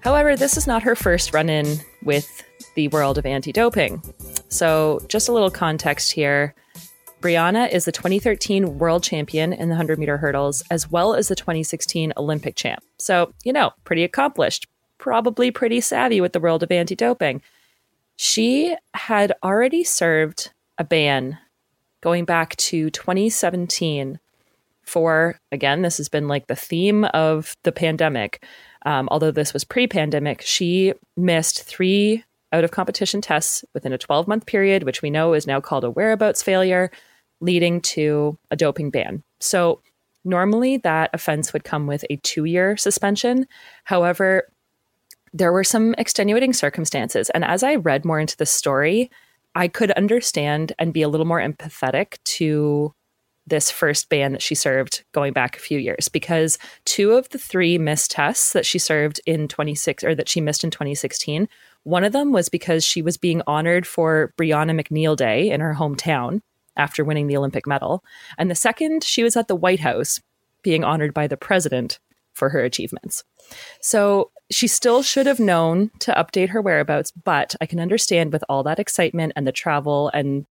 However, 0.00 0.36
this 0.36 0.58
is 0.58 0.66
not 0.66 0.82
her 0.82 0.94
first 0.94 1.32
run 1.32 1.48
in 1.48 1.78
with 2.02 2.42
the 2.74 2.88
world 2.88 3.16
of 3.16 3.24
anti 3.24 3.50
doping. 3.50 4.02
So, 4.48 5.00
just 5.08 5.30
a 5.30 5.32
little 5.32 5.50
context 5.50 6.12
here. 6.12 6.54
Brianna 7.22 7.72
is 7.72 7.84
the 7.84 7.92
2013 7.92 8.78
world 8.78 9.04
champion 9.04 9.52
in 9.52 9.68
the 9.68 9.74
100 9.74 9.98
meter 9.98 10.18
hurdles, 10.18 10.62
as 10.70 10.90
well 10.90 11.14
as 11.14 11.28
the 11.28 11.36
2016 11.36 12.12
Olympic 12.16 12.56
champ. 12.56 12.82
So, 12.98 13.32
you 13.44 13.52
know, 13.52 13.70
pretty 13.84 14.02
accomplished, 14.02 14.66
probably 15.02 15.50
pretty 15.50 15.80
savvy 15.80 16.20
with 16.20 16.32
the 16.32 16.38
world 16.38 16.62
of 16.62 16.70
anti 16.70 16.94
doping. 16.94 17.42
She 18.16 18.76
had 18.94 19.32
already 19.42 19.82
served 19.82 20.52
a 20.78 20.84
ban 20.84 21.38
going 22.00 22.24
back 22.24 22.54
to 22.56 22.88
2017 22.88 24.20
for, 24.84 25.40
again, 25.50 25.82
this 25.82 25.96
has 25.96 26.08
been 26.08 26.28
like 26.28 26.46
the 26.46 26.54
theme 26.54 27.04
of 27.06 27.56
the 27.64 27.72
pandemic. 27.72 28.44
Um, 28.86 29.08
although 29.10 29.32
this 29.32 29.52
was 29.52 29.64
pre 29.64 29.88
pandemic, 29.88 30.40
she 30.40 30.94
missed 31.16 31.64
three 31.64 32.22
out 32.52 32.62
of 32.62 32.70
competition 32.70 33.20
tests 33.20 33.64
within 33.74 33.92
a 33.92 33.98
12 33.98 34.28
month 34.28 34.46
period, 34.46 34.84
which 34.84 35.02
we 35.02 35.10
know 35.10 35.34
is 35.34 35.48
now 35.48 35.60
called 35.60 35.82
a 35.82 35.90
whereabouts 35.90 36.44
failure, 36.44 36.92
leading 37.40 37.80
to 37.80 38.38
a 38.52 38.56
doping 38.56 38.90
ban. 38.90 39.24
So, 39.40 39.80
normally 40.24 40.76
that 40.76 41.10
offense 41.12 41.52
would 41.52 41.64
come 41.64 41.88
with 41.88 42.04
a 42.08 42.16
two 42.18 42.44
year 42.44 42.76
suspension. 42.76 43.48
However, 43.82 44.44
there 45.32 45.52
were 45.52 45.64
some 45.64 45.94
extenuating 45.98 46.52
circumstances. 46.52 47.30
And 47.30 47.44
as 47.44 47.62
I 47.62 47.76
read 47.76 48.04
more 48.04 48.20
into 48.20 48.36
the 48.36 48.46
story, 48.46 49.10
I 49.54 49.68
could 49.68 49.90
understand 49.92 50.72
and 50.78 50.92
be 50.92 51.02
a 51.02 51.08
little 51.08 51.26
more 51.26 51.40
empathetic 51.40 52.18
to 52.24 52.94
this 53.46 53.70
first 53.70 54.08
ban 54.08 54.32
that 54.32 54.42
she 54.42 54.54
served 54.54 55.04
going 55.12 55.32
back 55.32 55.56
a 55.56 55.60
few 55.60 55.78
years 55.78 56.08
because 56.08 56.58
two 56.84 57.12
of 57.12 57.28
the 57.30 57.38
three 57.38 57.76
missed 57.76 58.12
tests 58.12 58.52
that 58.52 58.64
she 58.64 58.78
served 58.78 59.20
in 59.26 59.48
26 59.48 60.04
or 60.04 60.14
that 60.14 60.28
she 60.28 60.40
missed 60.40 60.62
in 60.62 60.70
2016 60.70 61.48
one 61.82 62.04
of 62.04 62.12
them 62.12 62.30
was 62.30 62.48
because 62.48 62.84
she 62.84 63.02
was 63.02 63.16
being 63.16 63.42
honored 63.48 63.84
for 63.84 64.32
Brianna 64.38 64.80
McNeal 64.80 65.16
Day 65.16 65.50
in 65.50 65.60
her 65.60 65.74
hometown 65.74 66.40
after 66.76 67.04
winning 67.04 67.26
the 67.26 67.36
Olympic 67.36 67.66
medal 67.66 68.04
and 68.38 68.48
the 68.48 68.54
second 68.54 69.02
she 69.02 69.24
was 69.24 69.36
at 69.36 69.48
the 69.48 69.56
White 69.56 69.80
House 69.80 70.20
being 70.62 70.84
honored 70.84 71.12
by 71.12 71.26
the 71.26 71.36
president 71.36 71.98
for 72.34 72.48
her 72.48 72.60
achievements 72.60 73.24
so 73.80 74.30
she 74.50 74.68
still 74.68 75.02
should 75.02 75.26
have 75.26 75.40
known 75.40 75.90
to 76.00 76.12
update 76.12 76.50
her 76.50 76.60
whereabouts, 76.60 77.10
but 77.10 77.54
I 77.60 77.66
can 77.66 77.80
understand 77.80 78.32
with 78.32 78.44
all 78.48 78.62
that 78.64 78.78
excitement 78.78 79.32
and 79.34 79.46
the 79.46 79.52
travel 79.52 80.10
and 80.12 80.46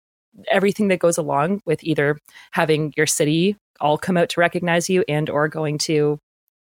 everything 0.50 0.88
that 0.88 0.98
goes 0.98 1.16
along 1.16 1.62
with 1.64 1.82
either 1.82 2.18
having 2.52 2.92
your 2.96 3.06
city 3.06 3.56
all 3.80 3.96
come 3.96 4.16
out 4.16 4.28
to 4.30 4.40
recognize 4.40 4.90
you 4.90 5.04
and 5.08 5.30
or 5.30 5.48
going 5.48 5.78
to 5.78 6.18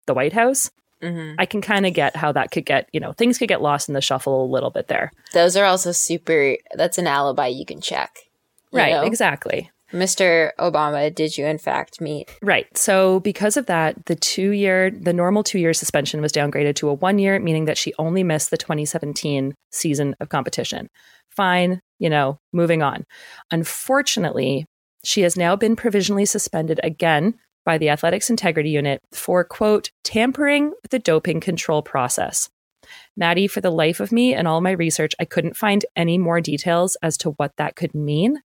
the 0.07 0.15
White 0.15 0.33
House. 0.33 0.71
hmm 1.03 1.35
I 1.39 1.47
can 1.47 1.61
kind 1.61 1.87
of 1.87 1.93
get 1.93 2.17
how 2.17 2.33
that 2.33 2.51
could 2.51 2.65
get, 2.65 2.89
you 2.93 3.01
know, 3.01 3.13
things 3.13 3.39
could 3.39 3.49
get 3.49 3.63
lost 3.63 3.89
in 3.89 3.95
the 3.95 4.01
shuffle 4.01 4.45
a 4.45 4.53
little 4.53 4.71
bit 4.71 4.89
there. 4.89 5.11
those 5.33 5.57
are 5.57 5.65
also 5.65 5.93
super. 5.93 6.57
That's 6.75 6.99
an 6.99 7.07
alibi 7.07 7.49
you 7.49 7.67
can 7.67 7.81
check. 7.81 8.19
you 8.73 8.79
right, 8.79 8.93
know? 8.93 9.03
exactly. 9.03 9.71
Mr. 9.93 10.51
Obama, 10.59 11.15
did 11.15 11.39
you 11.39 11.47
in 11.47 11.59
fact 11.59 12.01
meet? 12.01 12.31
Right. 12.43 12.67
So 12.77 13.21
because 13.21 13.57
of 13.57 13.67
that, 13.67 14.07
the 14.07 14.17
two 14.17 14.51
year, 14.51 14.91
the 14.91 15.13
normal 15.13 15.43
two 15.43 15.59
year 15.59 15.73
suspension 15.73 16.21
was 16.21 16.33
downgraded 16.33 16.75
to 16.77 16.89
a 16.89 16.95
one 16.95 17.19
year, 17.19 17.39
meaning 17.39 17.65
that 17.65 17.79
she 17.79 17.95
only 17.99 18.23
missed 18.23 18.51
the 18.51 18.57
2017 18.57 19.55
season 19.73 20.15
of 20.21 20.29
competition. 20.29 20.89
Fine, 21.31 21.81
you 21.99 22.11
know, 22.11 22.39
moving 22.53 22.83
on. 22.83 23.05
Unfortunately, 23.51 24.67
she 25.05 25.23
has 25.23 25.37
now 25.37 25.57
been 25.57 25.77
provisionally 25.77 26.27
suspended 26.27 26.81
again 26.83 27.35
by 27.65 27.79
the 27.79 27.91
Athletics 27.91 28.31
Integrity 28.31 28.71
Unit 28.71 29.01
for, 29.13 29.45
quote, 29.45 29.91
tampering 30.03 30.71
with 30.83 30.91
the 30.91 30.99
doping 30.99 31.41
control 31.41 31.83
process. 31.83 32.49
Maddy, 33.17 33.47
for 33.47 33.61
the 33.61 33.71
life 33.71 34.01
of 34.01 34.13
me 34.13 34.35
and 34.35 34.49
all 34.49 34.61
my 34.61 34.71
research, 34.71 35.15
I 35.21 35.25
couldn't 35.25 35.57
find 35.57 35.85
any 35.95 36.19
more 36.19 36.41
details 36.41 36.97
as 37.03 37.17
to 37.19 37.31
what 37.33 37.53
that 37.57 37.77
could 37.77 37.95
mean. 37.95 38.39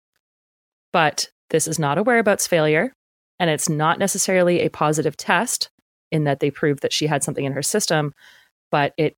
But 0.92 1.28
this 1.50 1.66
is 1.66 1.78
not 1.78 1.99
a 1.99 2.02
whereabouts 2.02 2.46
failure, 2.46 2.92
and 3.40 3.50
it's 3.50 3.68
not 3.68 3.99
necessarily 3.99 4.61
a 4.61 4.68
positive 4.70 5.16
test 5.16 5.70
in 6.11 6.25
that 6.25 6.40
they 6.40 6.50
proved 6.50 6.82
that 6.82 6.92
she 6.92 7.06
had 7.06 7.22
something 7.25 7.44
in 7.44 7.52
her 7.52 7.62
system, 7.62 8.12
but 8.70 8.92
it 8.96 9.16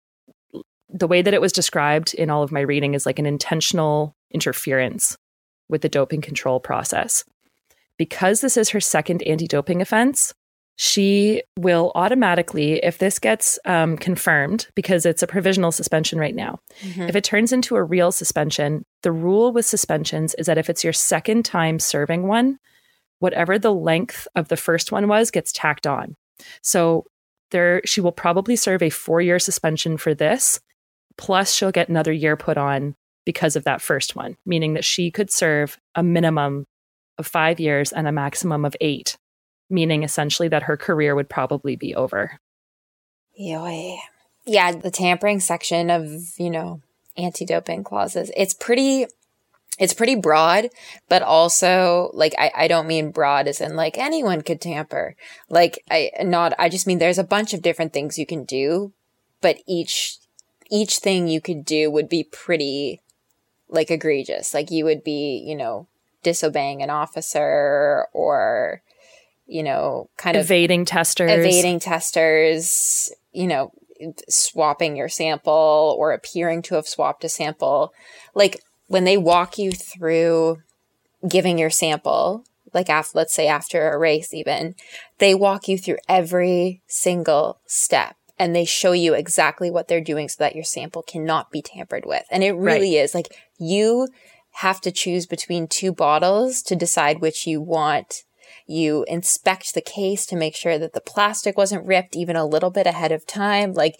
the 0.90 1.08
way 1.08 1.22
that 1.22 1.34
it 1.34 1.40
was 1.40 1.52
described 1.52 2.14
in 2.14 2.30
all 2.30 2.44
of 2.44 2.52
my 2.52 2.60
reading 2.60 2.94
is 2.94 3.04
like 3.04 3.18
an 3.18 3.26
intentional 3.26 4.14
interference 4.32 5.16
with 5.68 5.80
the 5.82 5.88
doping 5.88 6.20
control 6.20 6.60
process. 6.60 7.24
Because 7.98 8.40
this 8.40 8.56
is 8.56 8.68
her 8.70 8.80
second 8.80 9.22
anti 9.24 9.48
doping 9.48 9.80
offense, 9.80 10.32
she 10.76 11.42
will 11.58 11.90
automatically, 11.96 12.74
if 12.84 12.98
this 12.98 13.18
gets 13.18 13.58
um, 13.64 13.96
confirmed, 13.96 14.68
because 14.76 15.04
it's 15.06 15.22
a 15.22 15.26
provisional 15.26 15.72
suspension 15.72 16.18
right 16.18 16.34
now, 16.34 16.60
Mhm. 16.82 17.08
if 17.08 17.16
it 17.16 17.24
turns 17.24 17.52
into 17.52 17.74
a 17.76 17.82
real 17.82 18.12
suspension, 18.12 18.84
the 19.04 19.12
rule 19.12 19.52
with 19.52 19.64
suspensions 19.64 20.34
is 20.34 20.46
that 20.46 20.58
if 20.58 20.68
it's 20.68 20.82
your 20.82 20.92
second 20.92 21.44
time 21.44 21.78
serving 21.78 22.26
one, 22.26 22.58
whatever 23.20 23.58
the 23.58 23.72
length 23.72 24.26
of 24.34 24.48
the 24.48 24.56
first 24.56 24.90
one 24.90 25.06
was 25.06 25.30
gets 25.30 25.52
tacked 25.52 25.86
on. 25.86 26.16
So 26.62 27.04
there 27.52 27.80
she 27.84 28.00
will 28.00 28.12
probably 28.12 28.56
serve 28.56 28.82
a 28.82 28.90
4-year 28.90 29.38
suspension 29.38 29.96
for 29.96 30.14
this, 30.14 30.58
plus 31.16 31.54
she'll 31.54 31.70
get 31.70 31.88
another 31.88 32.12
year 32.12 32.36
put 32.36 32.56
on 32.58 32.96
because 33.24 33.54
of 33.54 33.64
that 33.64 33.80
first 33.80 34.16
one, 34.16 34.36
meaning 34.44 34.74
that 34.74 34.84
she 34.84 35.10
could 35.10 35.30
serve 35.30 35.78
a 35.94 36.02
minimum 36.02 36.66
of 37.16 37.26
five 37.26 37.60
years 37.60 37.92
and 37.92 38.08
a 38.08 38.12
maximum 38.12 38.64
of 38.64 38.74
eight, 38.80 39.16
meaning 39.70 40.02
essentially 40.02 40.48
that 40.48 40.64
her 40.64 40.76
career 40.76 41.14
would 41.14 41.28
probably 41.28 41.76
be 41.76 41.94
over. 41.94 42.40
Yeah, 44.46 44.72
the 44.72 44.90
tampering 44.90 45.40
section 45.40 45.90
of, 45.90 46.06
you 46.38 46.50
know, 46.50 46.82
anti-doping 47.16 47.84
clauses. 47.84 48.30
It's 48.36 48.54
pretty 48.54 49.06
it's 49.78 49.94
pretty 49.94 50.14
broad, 50.14 50.68
but 51.08 51.22
also 51.22 52.10
like 52.14 52.34
I, 52.38 52.52
I 52.54 52.68
don't 52.68 52.86
mean 52.86 53.10
broad 53.10 53.48
as 53.48 53.60
in 53.60 53.74
like 53.74 53.98
anyone 53.98 54.42
could 54.42 54.60
tamper. 54.60 55.16
Like 55.48 55.82
I 55.90 56.10
not 56.22 56.52
I 56.58 56.68
just 56.68 56.86
mean 56.86 56.98
there's 56.98 57.18
a 57.18 57.24
bunch 57.24 57.54
of 57.54 57.62
different 57.62 57.92
things 57.92 58.18
you 58.18 58.26
can 58.26 58.44
do, 58.44 58.92
but 59.40 59.58
each 59.66 60.18
each 60.70 60.98
thing 60.98 61.28
you 61.28 61.40
could 61.40 61.64
do 61.64 61.90
would 61.90 62.08
be 62.08 62.24
pretty 62.24 63.00
like 63.68 63.90
egregious. 63.90 64.54
Like 64.54 64.70
you 64.70 64.84
would 64.84 65.02
be, 65.02 65.42
you 65.44 65.56
know, 65.56 65.88
disobeying 66.22 66.82
an 66.82 66.90
officer 66.90 68.06
or 68.12 68.82
you 69.46 69.62
know, 69.62 70.08
kind 70.16 70.36
of 70.36 70.44
evading 70.44 70.84
testers. 70.84 71.30
Evading 71.30 71.78
testers, 71.78 73.12
you 73.32 73.46
know, 73.46 73.72
swapping 74.28 74.96
your 74.96 75.08
sample 75.08 75.96
or 75.98 76.12
appearing 76.12 76.62
to 76.62 76.74
have 76.74 76.86
swapped 76.86 77.24
a 77.24 77.28
sample. 77.28 77.92
Like 78.34 78.60
when 78.88 79.04
they 79.04 79.16
walk 79.16 79.58
you 79.58 79.72
through 79.72 80.58
giving 81.28 81.58
your 81.58 81.70
sample, 81.70 82.44
like 82.72 82.90
after, 82.90 83.18
let's 83.18 83.34
say 83.34 83.46
after 83.46 83.90
a 83.90 83.98
race 83.98 84.34
even, 84.34 84.74
they 85.18 85.34
walk 85.34 85.68
you 85.68 85.78
through 85.78 85.98
every 86.08 86.82
single 86.86 87.60
step 87.66 88.16
and 88.38 88.54
they 88.54 88.64
show 88.64 88.92
you 88.92 89.14
exactly 89.14 89.70
what 89.70 89.88
they're 89.88 90.00
doing 90.00 90.28
so 90.28 90.36
that 90.40 90.54
your 90.54 90.64
sample 90.64 91.02
cannot 91.02 91.50
be 91.50 91.62
tampered 91.62 92.04
with. 92.04 92.24
And 92.30 92.42
it 92.42 92.52
really 92.52 92.96
right. 92.96 93.04
is 93.04 93.14
like 93.14 93.36
you 93.58 94.08
have 94.58 94.80
to 94.82 94.92
choose 94.92 95.26
between 95.26 95.66
two 95.66 95.92
bottles 95.92 96.62
to 96.62 96.76
decide 96.76 97.20
which 97.20 97.46
you 97.46 97.60
want. 97.60 98.24
You 98.66 99.04
inspect 99.08 99.74
the 99.74 99.80
case 99.80 100.26
to 100.26 100.36
make 100.36 100.56
sure 100.56 100.78
that 100.78 100.92
the 100.92 101.00
plastic 101.00 101.56
wasn't 101.56 101.86
ripped 101.86 102.16
even 102.16 102.36
a 102.36 102.46
little 102.46 102.70
bit 102.70 102.86
ahead 102.86 103.12
of 103.12 103.26
time. 103.26 103.74
Like 103.74 103.96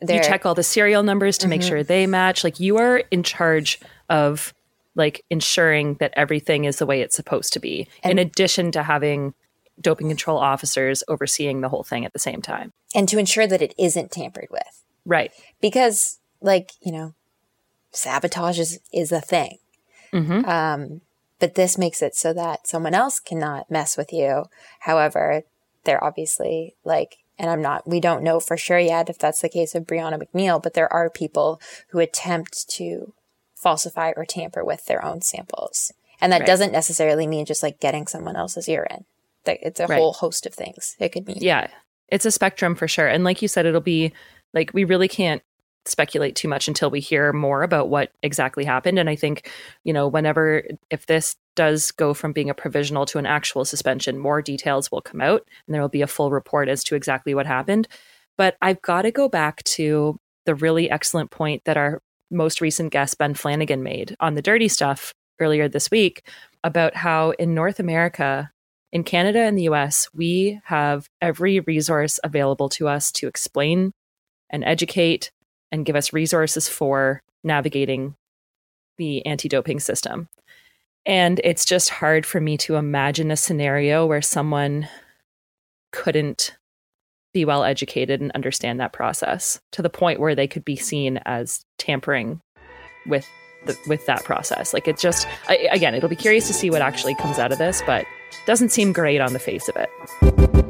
you 0.00 0.20
check 0.22 0.46
all 0.46 0.54
the 0.54 0.62
serial 0.62 1.02
numbers 1.02 1.38
to 1.38 1.44
mm-hmm. 1.44 1.50
make 1.50 1.62
sure 1.62 1.82
they 1.82 2.06
match. 2.06 2.42
Like 2.42 2.58
you 2.58 2.78
are 2.78 2.98
in 3.10 3.22
charge 3.22 3.80
of 4.08 4.54
like 4.94 5.24
ensuring 5.30 5.94
that 6.00 6.12
everything 6.16 6.64
is 6.64 6.78
the 6.78 6.86
way 6.86 7.00
it's 7.00 7.16
supposed 7.16 7.52
to 7.54 7.60
be, 7.60 7.88
and, 8.02 8.12
in 8.12 8.18
addition 8.18 8.72
to 8.72 8.82
having 8.82 9.34
doping 9.80 10.08
control 10.08 10.38
officers 10.38 11.02
overseeing 11.08 11.60
the 11.60 11.68
whole 11.68 11.82
thing 11.82 12.04
at 12.04 12.12
the 12.12 12.18
same 12.18 12.42
time. 12.42 12.72
And 12.94 13.08
to 13.08 13.18
ensure 13.18 13.46
that 13.46 13.62
it 13.62 13.74
isn't 13.78 14.10
tampered 14.10 14.48
with. 14.50 14.84
Right. 15.04 15.32
Because, 15.60 16.18
like, 16.40 16.72
you 16.82 16.92
know, 16.92 17.14
sabotage 17.90 18.58
is, 18.58 18.80
is 18.92 19.12
a 19.12 19.20
thing. 19.20 19.58
Mm-hmm. 20.12 20.44
Um, 20.44 21.00
but 21.42 21.56
this 21.56 21.76
makes 21.76 22.02
it 22.02 22.14
so 22.14 22.32
that 22.32 22.68
someone 22.68 22.94
else 22.94 23.18
cannot 23.18 23.68
mess 23.68 23.96
with 23.96 24.12
you. 24.12 24.44
However, 24.78 25.42
they're 25.82 26.02
obviously 26.02 26.76
like, 26.84 27.16
and 27.36 27.50
I'm 27.50 27.60
not, 27.60 27.84
we 27.84 27.98
don't 27.98 28.22
know 28.22 28.38
for 28.38 28.56
sure 28.56 28.78
yet 28.78 29.10
if 29.10 29.18
that's 29.18 29.40
the 29.40 29.48
case 29.48 29.74
of 29.74 29.82
Brianna 29.82 30.22
McNeal, 30.22 30.62
but 30.62 30.74
there 30.74 30.90
are 30.92 31.10
people 31.10 31.60
who 31.88 31.98
attempt 31.98 32.68
to 32.76 33.12
falsify 33.56 34.12
or 34.16 34.24
tamper 34.24 34.64
with 34.64 34.84
their 34.84 35.04
own 35.04 35.20
samples. 35.20 35.90
And 36.20 36.30
that 36.30 36.42
right. 36.42 36.46
doesn't 36.46 36.70
necessarily 36.70 37.26
mean 37.26 37.44
just 37.44 37.64
like 37.64 37.80
getting 37.80 38.06
someone 38.06 38.36
else's 38.36 38.68
urine. 38.68 39.04
It's 39.44 39.80
a 39.80 39.88
right. 39.88 39.98
whole 39.98 40.12
host 40.12 40.46
of 40.46 40.54
things 40.54 40.94
it 41.00 41.08
could 41.08 41.26
mean. 41.26 41.38
Yeah. 41.40 41.66
It's 42.06 42.24
a 42.24 42.30
spectrum 42.30 42.76
for 42.76 42.86
sure. 42.86 43.08
And 43.08 43.24
like 43.24 43.42
you 43.42 43.48
said, 43.48 43.66
it'll 43.66 43.80
be 43.80 44.12
like 44.54 44.70
we 44.72 44.84
really 44.84 45.08
can't 45.08 45.42
speculate 45.84 46.36
too 46.36 46.48
much 46.48 46.68
until 46.68 46.90
we 46.90 47.00
hear 47.00 47.32
more 47.32 47.62
about 47.62 47.88
what 47.88 48.12
exactly 48.22 48.64
happened. 48.64 48.98
And 48.98 49.08
I 49.08 49.16
think, 49.16 49.50
you 49.84 49.92
know, 49.92 50.06
whenever, 50.06 50.62
if 50.90 51.06
this 51.06 51.36
does 51.56 51.90
go 51.90 52.14
from 52.14 52.32
being 52.32 52.50
a 52.50 52.54
provisional 52.54 53.04
to 53.06 53.18
an 53.18 53.26
actual 53.26 53.64
suspension, 53.64 54.18
more 54.18 54.42
details 54.42 54.90
will 54.90 55.00
come 55.00 55.20
out 55.20 55.46
and 55.66 55.74
there 55.74 55.82
will 55.82 55.88
be 55.88 56.02
a 56.02 56.06
full 56.06 56.30
report 56.30 56.68
as 56.68 56.84
to 56.84 56.94
exactly 56.94 57.34
what 57.34 57.46
happened. 57.46 57.88
But 58.38 58.56
I've 58.62 58.80
got 58.82 59.02
to 59.02 59.10
go 59.10 59.28
back 59.28 59.62
to 59.64 60.18
the 60.46 60.54
really 60.54 60.90
excellent 60.90 61.30
point 61.30 61.62
that 61.64 61.76
our 61.76 62.00
most 62.30 62.60
recent 62.60 62.92
guest, 62.92 63.18
Ben 63.18 63.34
Flanagan, 63.34 63.82
made 63.82 64.16
on 64.20 64.34
the 64.34 64.42
dirty 64.42 64.68
stuff 64.68 65.12
earlier 65.40 65.68
this 65.68 65.90
week 65.90 66.26
about 66.64 66.96
how 66.96 67.30
in 67.32 67.54
North 67.54 67.78
America, 67.80 68.50
in 68.92 69.04
Canada 69.04 69.40
and 69.40 69.58
the 69.58 69.64
US, 69.64 70.08
we 70.14 70.60
have 70.64 71.08
every 71.20 71.60
resource 71.60 72.20
available 72.22 72.68
to 72.70 72.88
us 72.88 73.10
to 73.12 73.26
explain 73.26 73.92
and 74.50 74.64
educate 74.64 75.30
and 75.72 75.86
give 75.86 75.96
us 75.96 76.12
resources 76.12 76.68
for 76.68 77.22
navigating 77.42 78.14
the 78.98 79.24
anti 79.26 79.48
doping 79.48 79.80
system. 79.80 80.28
And 81.04 81.40
it's 81.42 81.64
just 81.64 81.90
hard 81.90 82.24
for 82.24 82.40
me 82.40 82.56
to 82.58 82.76
imagine 82.76 83.32
a 83.32 83.36
scenario 83.36 84.06
where 84.06 84.22
someone 84.22 84.88
couldn't 85.90 86.56
be 87.34 87.44
well 87.44 87.64
educated 87.64 88.20
and 88.20 88.30
understand 88.32 88.78
that 88.78 88.92
process 88.92 89.60
to 89.72 89.82
the 89.82 89.90
point 89.90 90.20
where 90.20 90.34
they 90.34 90.46
could 90.46 90.64
be 90.64 90.76
seen 90.76 91.18
as 91.24 91.64
tampering 91.78 92.40
with 93.06 93.26
the, 93.66 93.76
with 93.88 94.04
that 94.06 94.22
process. 94.24 94.72
Like 94.72 94.86
it 94.86 94.98
just 94.98 95.26
I, 95.48 95.68
again, 95.72 95.94
it'll 95.94 96.08
be 96.08 96.16
curious 96.16 96.46
to 96.48 96.54
see 96.54 96.70
what 96.70 96.82
actually 96.82 97.14
comes 97.14 97.38
out 97.38 97.50
of 97.50 97.58
this, 97.58 97.82
but 97.86 98.04
doesn't 98.46 98.70
seem 98.70 98.92
great 98.92 99.20
on 99.20 99.32
the 99.32 99.38
face 99.38 99.68
of 99.68 99.76
it. 99.76 100.61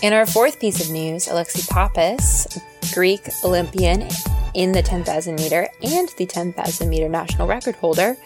In 0.00 0.12
our 0.12 0.26
fourth 0.26 0.60
piece 0.60 0.80
of 0.80 0.92
news, 0.92 1.26
Alexi 1.26 1.68
Pappas, 1.68 2.46
Greek 2.94 3.28
Olympian 3.42 4.08
in 4.54 4.70
the 4.70 4.80
10,000 4.80 5.34
meter 5.34 5.68
and 5.82 6.08
the 6.10 6.24
10,000 6.24 6.88
meter 6.88 7.08
national 7.08 7.48
record 7.48 7.74
holder, 7.74 8.16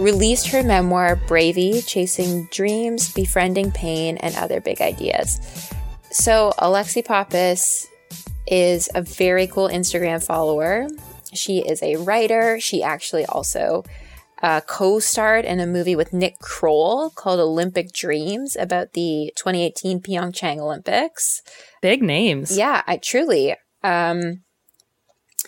released 0.00 0.48
her 0.48 0.64
memoir 0.64 1.14
Bravey 1.14 1.86
Chasing 1.86 2.48
Dreams, 2.50 3.12
Befriending 3.12 3.70
Pain, 3.70 4.16
and 4.16 4.34
Other 4.34 4.60
Big 4.60 4.80
Ideas. 4.80 5.40
So, 6.10 6.54
Alexi 6.58 7.04
Pappas 7.04 7.86
is 8.48 8.88
a 8.96 9.02
very 9.02 9.46
cool 9.46 9.68
Instagram 9.68 10.24
follower. 10.24 10.88
She 11.32 11.58
is 11.58 11.80
a 11.84 11.96
writer. 11.96 12.58
She 12.58 12.82
actually 12.82 13.26
also 13.26 13.84
uh, 14.42 14.60
co 14.60 14.98
starred 14.98 15.44
in 15.44 15.60
a 15.60 15.66
movie 15.66 15.96
with 15.96 16.12
Nick 16.12 16.38
Kroll 16.40 17.10
called 17.10 17.40
Olympic 17.40 17.92
Dreams 17.92 18.56
about 18.56 18.92
the 18.92 19.32
2018 19.36 20.00
Pyeongchang 20.00 20.58
Olympics. 20.58 21.42
Big 21.80 22.02
names. 22.02 22.56
Yeah, 22.56 22.82
I 22.86 22.96
truly. 22.96 23.56
Um, 23.82 24.42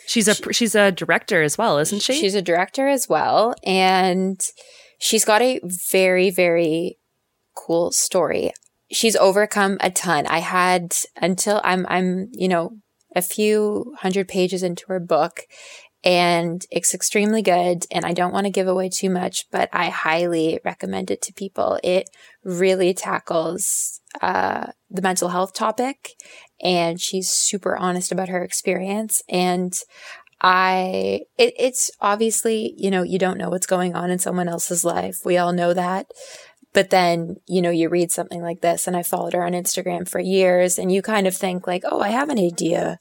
She's 0.07 0.28
a 0.28 0.35
she, 0.35 0.52
she's 0.52 0.74
a 0.74 0.92
director 0.92 1.42
as 1.42 1.57
well, 1.57 1.78
isn't 1.78 2.02
she? 2.02 2.14
She's 2.14 2.35
a 2.35 2.42
director 2.42 2.88
as 2.88 3.09
well, 3.09 3.54
and 3.64 4.40
she's 4.98 5.24
got 5.24 5.40
a 5.42 5.61
very 5.90 6.30
very 6.30 6.98
cool 7.54 7.90
story. 7.90 8.52
She's 8.90 9.16
overcome 9.16 9.78
a 9.80 9.90
ton. 9.90 10.26
I 10.26 10.38
had 10.38 10.94
until 11.16 11.61
I'm 11.64 11.87
I'm 11.88 12.28
you 12.33 12.48
know 12.48 12.78
a 13.16 13.22
few 13.22 13.94
hundred 14.00 14.28
pages 14.28 14.62
into 14.62 14.85
her 14.88 15.00
book, 15.00 15.42
and 16.04 16.64
it's 16.70 16.92
extremely 16.92 17.40
good. 17.40 17.86
And 17.90 18.04
I 18.04 18.12
don't 18.12 18.32
want 18.32 18.44
to 18.44 18.52
give 18.52 18.68
away 18.68 18.90
too 18.90 19.08
much, 19.08 19.46
but 19.50 19.70
I 19.72 19.88
highly 19.88 20.60
recommend 20.62 21.10
it 21.10 21.22
to 21.22 21.32
people. 21.32 21.80
It 21.82 22.10
really 22.44 22.92
tackles 22.92 24.00
uh, 24.20 24.66
the 24.90 25.02
mental 25.02 25.30
health 25.30 25.54
topic 25.54 26.10
and 26.62 27.00
she's 27.00 27.30
super 27.30 27.74
honest 27.76 28.12
about 28.12 28.28
her 28.28 28.44
experience. 28.44 29.22
And 29.30 29.72
I, 30.42 31.22
it, 31.38 31.54
it's 31.58 31.90
obviously, 32.02 32.74
you 32.76 32.90
know, 32.90 33.02
you 33.02 33.18
don't 33.18 33.38
know 33.38 33.48
what's 33.48 33.66
going 33.66 33.94
on 33.94 34.10
in 34.10 34.18
someone 34.18 34.48
else's 34.48 34.84
life. 34.84 35.20
We 35.24 35.38
all 35.38 35.54
know 35.54 35.72
that. 35.72 36.10
But 36.74 36.90
then, 36.90 37.36
you 37.46 37.62
know, 37.62 37.70
you 37.70 37.88
read 37.88 38.12
something 38.12 38.42
like 38.42 38.60
this 38.60 38.86
and 38.86 38.94
I 38.94 39.04
followed 39.04 39.32
her 39.32 39.44
on 39.44 39.52
Instagram 39.52 40.06
for 40.06 40.20
years 40.20 40.78
and 40.78 40.92
you 40.92 41.00
kind 41.00 41.26
of 41.26 41.34
think 41.34 41.66
like, 41.66 41.82
oh, 41.90 42.00
I 42.00 42.08
have 42.08 42.28
an 42.28 42.38
idea 42.38 42.98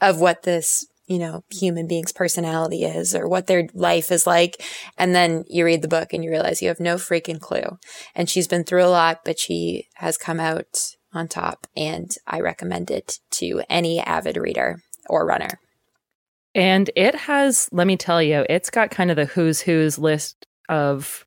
of 0.00 0.20
what 0.20 0.42
this, 0.42 0.86
you 1.06 1.18
know, 1.18 1.44
human 1.50 1.86
being's 1.86 2.12
personality 2.12 2.84
is 2.84 3.14
or 3.14 3.28
what 3.28 3.46
their 3.46 3.68
life 3.74 4.10
is 4.10 4.26
like. 4.26 4.62
And 4.98 5.14
then 5.14 5.44
you 5.48 5.64
read 5.64 5.82
the 5.82 5.88
book 5.88 6.12
and 6.12 6.24
you 6.24 6.30
realize 6.30 6.60
you 6.60 6.68
have 6.68 6.80
no 6.80 6.96
freaking 6.96 7.40
clue. 7.40 7.78
And 8.14 8.28
she's 8.28 8.48
been 8.48 8.64
through 8.64 8.84
a 8.84 8.88
lot, 8.88 9.20
but 9.24 9.38
she 9.38 9.88
has 9.94 10.16
come 10.16 10.40
out 10.40 10.78
on 11.12 11.28
top, 11.28 11.66
and 11.74 12.10
I 12.26 12.40
recommend 12.40 12.90
it 12.90 13.20
to 13.32 13.62
any 13.70 14.00
avid 14.00 14.36
reader 14.36 14.82
or 15.08 15.26
runner. 15.26 15.60
And 16.54 16.90
it 16.94 17.14
has, 17.14 17.68
let 17.72 17.86
me 17.86 17.96
tell 17.96 18.22
you, 18.22 18.44
it's 18.48 18.70
got 18.70 18.90
kind 18.90 19.10
of 19.10 19.16
the 19.16 19.24
who's 19.24 19.60
who's 19.60 19.98
list 19.98 20.46
of 20.68 21.26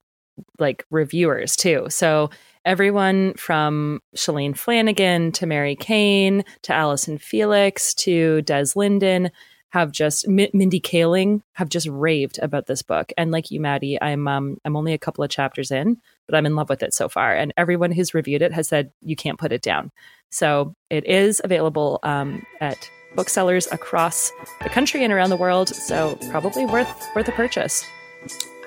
like 0.60 0.86
reviewers 0.90 1.56
too. 1.56 1.88
So 1.90 2.30
everyone 2.66 3.34
from 3.34 4.02
Shalane 4.16 4.58
Flanagan 4.58 5.32
to 5.34 5.46
Mary 5.46 5.76
Cain 5.76 6.44
to 6.64 6.74
Allyson 6.74 7.18
Felix 7.18 7.94
to 7.96 8.42
Des 8.44 8.68
Linden 8.76 9.32
have 9.70 9.92
just 9.92 10.28
M- 10.28 10.50
Mindy 10.54 10.80
Kaling 10.80 11.42
have 11.54 11.70
just 11.70 11.88
raved 11.88 12.40
about 12.40 12.66
this 12.66 12.82
book. 12.82 13.12
And 13.18 13.32
like 13.32 13.52
you, 13.52 13.60
Maddy, 13.60 14.02
I'm 14.02 14.28
um, 14.28 14.58
I'm 14.66 14.76
only 14.76 14.94
a 14.94 14.98
couple 14.98 15.24
of 15.24 15.30
chapters 15.30 15.72
in, 15.72 15.98
but 16.28 16.36
I'm 16.36 16.46
in 16.46 16.56
love 16.56 16.70
with 16.70 16.84
it 16.84 16.94
so 16.94 17.08
far. 17.08 17.36
And 17.36 17.54
everyone 17.58 17.92
who's 17.92 18.14
reviewed 18.14 18.42
it 18.42 18.54
has 18.54 18.68
said 18.68 18.92
you 19.02 19.16
can't 19.16 19.40
put 19.40 19.52
it 19.52 19.62
down. 19.62 19.92
So 20.30 20.76
it 20.90 21.06
is 21.06 21.42
available 21.44 22.00
um, 22.04 22.46
at 22.62 22.90
booksellers 23.16 23.68
across 23.72 24.32
the 24.62 24.70
country 24.70 25.04
and 25.04 25.14
around 25.14 25.30
the 25.30 25.38
world. 25.38 25.70
So 25.70 26.18
probably 26.30 26.66
worth 26.66 27.08
worth 27.16 27.28
a 27.28 27.32
purchase. 27.32 27.86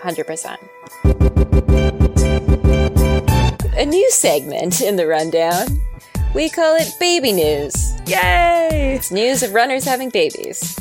Hundred 0.00 0.26
percent. 0.26 0.60
A 3.74 3.86
new 3.86 4.10
segment 4.10 4.80
in 4.80 4.96
the 4.96 5.06
rundown. 5.06 5.66
We 6.34 6.48
call 6.48 6.76
it 6.76 6.88
baby 6.98 7.32
news. 7.32 7.92
Yay! 8.06 8.94
It's 8.96 9.10
news 9.10 9.42
of 9.42 9.52
runners 9.52 9.84
having 9.84 10.08
babies. 10.08 10.78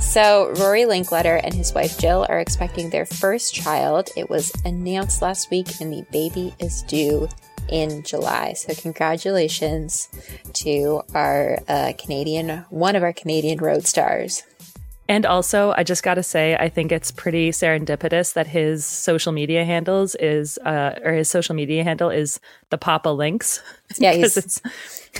So, 0.00 0.52
Rory 0.58 0.82
Linkletter 0.82 1.40
and 1.42 1.52
his 1.52 1.74
wife 1.74 1.98
Jill 1.98 2.26
are 2.28 2.38
expecting 2.38 2.90
their 2.90 3.04
first 3.04 3.54
child. 3.54 4.10
It 4.16 4.30
was 4.30 4.52
announced 4.64 5.22
last 5.22 5.50
week, 5.50 5.80
and 5.80 5.92
the 5.92 6.04
baby 6.10 6.54
is 6.58 6.82
due 6.82 7.28
in 7.68 8.02
July. 8.04 8.54
So, 8.54 8.74
congratulations 8.74 10.08
to 10.54 11.02
our 11.14 11.58
uh, 11.68 11.92
Canadian, 11.98 12.64
one 12.70 12.96
of 12.96 13.02
our 13.02 13.12
Canadian 13.12 13.58
road 13.58 13.86
stars. 13.86 14.42
And 15.10 15.24
also, 15.24 15.72
I 15.76 15.84
just 15.84 16.02
got 16.02 16.14
to 16.14 16.22
say, 16.22 16.54
I 16.54 16.68
think 16.68 16.92
it's 16.92 17.10
pretty 17.10 17.50
serendipitous 17.50 18.34
that 18.34 18.46
his 18.46 18.84
social 18.84 19.32
media 19.32 19.64
handles 19.64 20.14
is, 20.16 20.58
uh, 20.58 20.98
or 21.02 21.12
his 21.12 21.30
social 21.30 21.54
media 21.54 21.82
handle 21.82 22.10
is 22.10 22.40
the 22.68 22.76
Papa 22.76 23.08
Links. 23.08 23.62
Yeah, 23.96 24.12
because 24.16 24.34
he's 24.34 24.60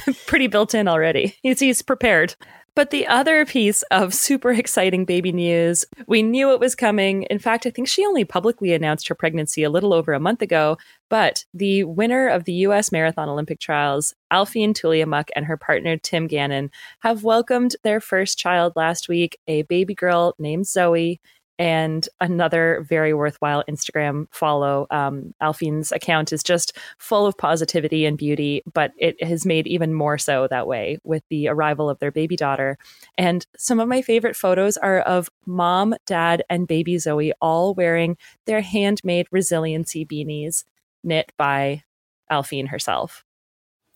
it's 0.04 0.24
pretty 0.26 0.46
built 0.46 0.74
in 0.74 0.88
already. 0.88 1.36
He's 1.42 1.60
he's 1.60 1.80
prepared. 1.80 2.36
But 2.78 2.90
the 2.90 3.08
other 3.08 3.44
piece 3.44 3.82
of 3.90 4.14
super 4.14 4.52
exciting 4.52 5.04
baby 5.04 5.32
news, 5.32 5.84
we 6.06 6.22
knew 6.22 6.52
it 6.52 6.60
was 6.60 6.76
coming. 6.76 7.24
In 7.24 7.40
fact, 7.40 7.66
I 7.66 7.70
think 7.70 7.88
she 7.88 8.06
only 8.06 8.24
publicly 8.24 8.72
announced 8.72 9.08
her 9.08 9.16
pregnancy 9.16 9.64
a 9.64 9.68
little 9.68 9.92
over 9.92 10.12
a 10.12 10.20
month 10.20 10.42
ago. 10.42 10.78
But 11.10 11.44
the 11.52 11.82
winner 11.82 12.28
of 12.28 12.44
the 12.44 12.52
US 12.52 12.92
Marathon 12.92 13.28
Olympic 13.28 13.58
trials, 13.58 14.14
Aliphine 14.32 14.74
Tuliamuk, 14.74 15.28
and 15.34 15.44
her 15.46 15.56
partner 15.56 15.96
Tim 15.96 16.28
Gannon 16.28 16.70
have 17.00 17.24
welcomed 17.24 17.74
their 17.82 18.00
first 18.00 18.38
child 18.38 18.74
last 18.76 19.08
week, 19.08 19.40
a 19.48 19.62
baby 19.62 19.96
girl 19.96 20.36
named 20.38 20.68
Zoe 20.68 21.20
and 21.58 22.08
another 22.20 22.84
very 22.88 23.12
worthwhile 23.12 23.64
Instagram 23.68 24.26
follow. 24.30 24.86
Um, 24.90 25.34
Aliphine's 25.42 25.90
account 25.92 26.32
is 26.32 26.42
just 26.42 26.76
full 26.98 27.26
of 27.26 27.36
positivity 27.36 28.06
and 28.06 28.16
beauty, 28.16 28.62
but 28.72 28.92
it 28.96 29.22
has 29.22 29.44
made 29.44 29.66
even 29.66 29.92
more 29.92 30.18
so 30.18 30.46
that 30.48 30.66
way 30.66 30.98
with 31.02 31.22
the 31.28 31.48
arrival 31.48 31.90
of 31.90 31.98
their 31.98 32.12
baby 32.12 32.36
daughter. 32.36 32.78
And 33.16 33.46
some 33.56 33.80
of 33.80 33.88
my 33.88 34.02
favorite 34.02 34.36
photos 34.36 34.76
are 34.76 35.00
of 35.00 35.28
mom, 35.46 35.94
dad, 36.06 36.44
and 36.48 36.68
baby 36.68 36.98
Zoe 36.98 37.32
all 37.40 37.74
wearing 37.74 38.16
their 38.44 38.60
handmade 38.60 39.26
resiliency 39.30 40.06
beanies 40.06 40.64
knit 41.02 41.32
by 41.36 41.82
Aliphine 42.30 42.68
herself. 42.68 43.24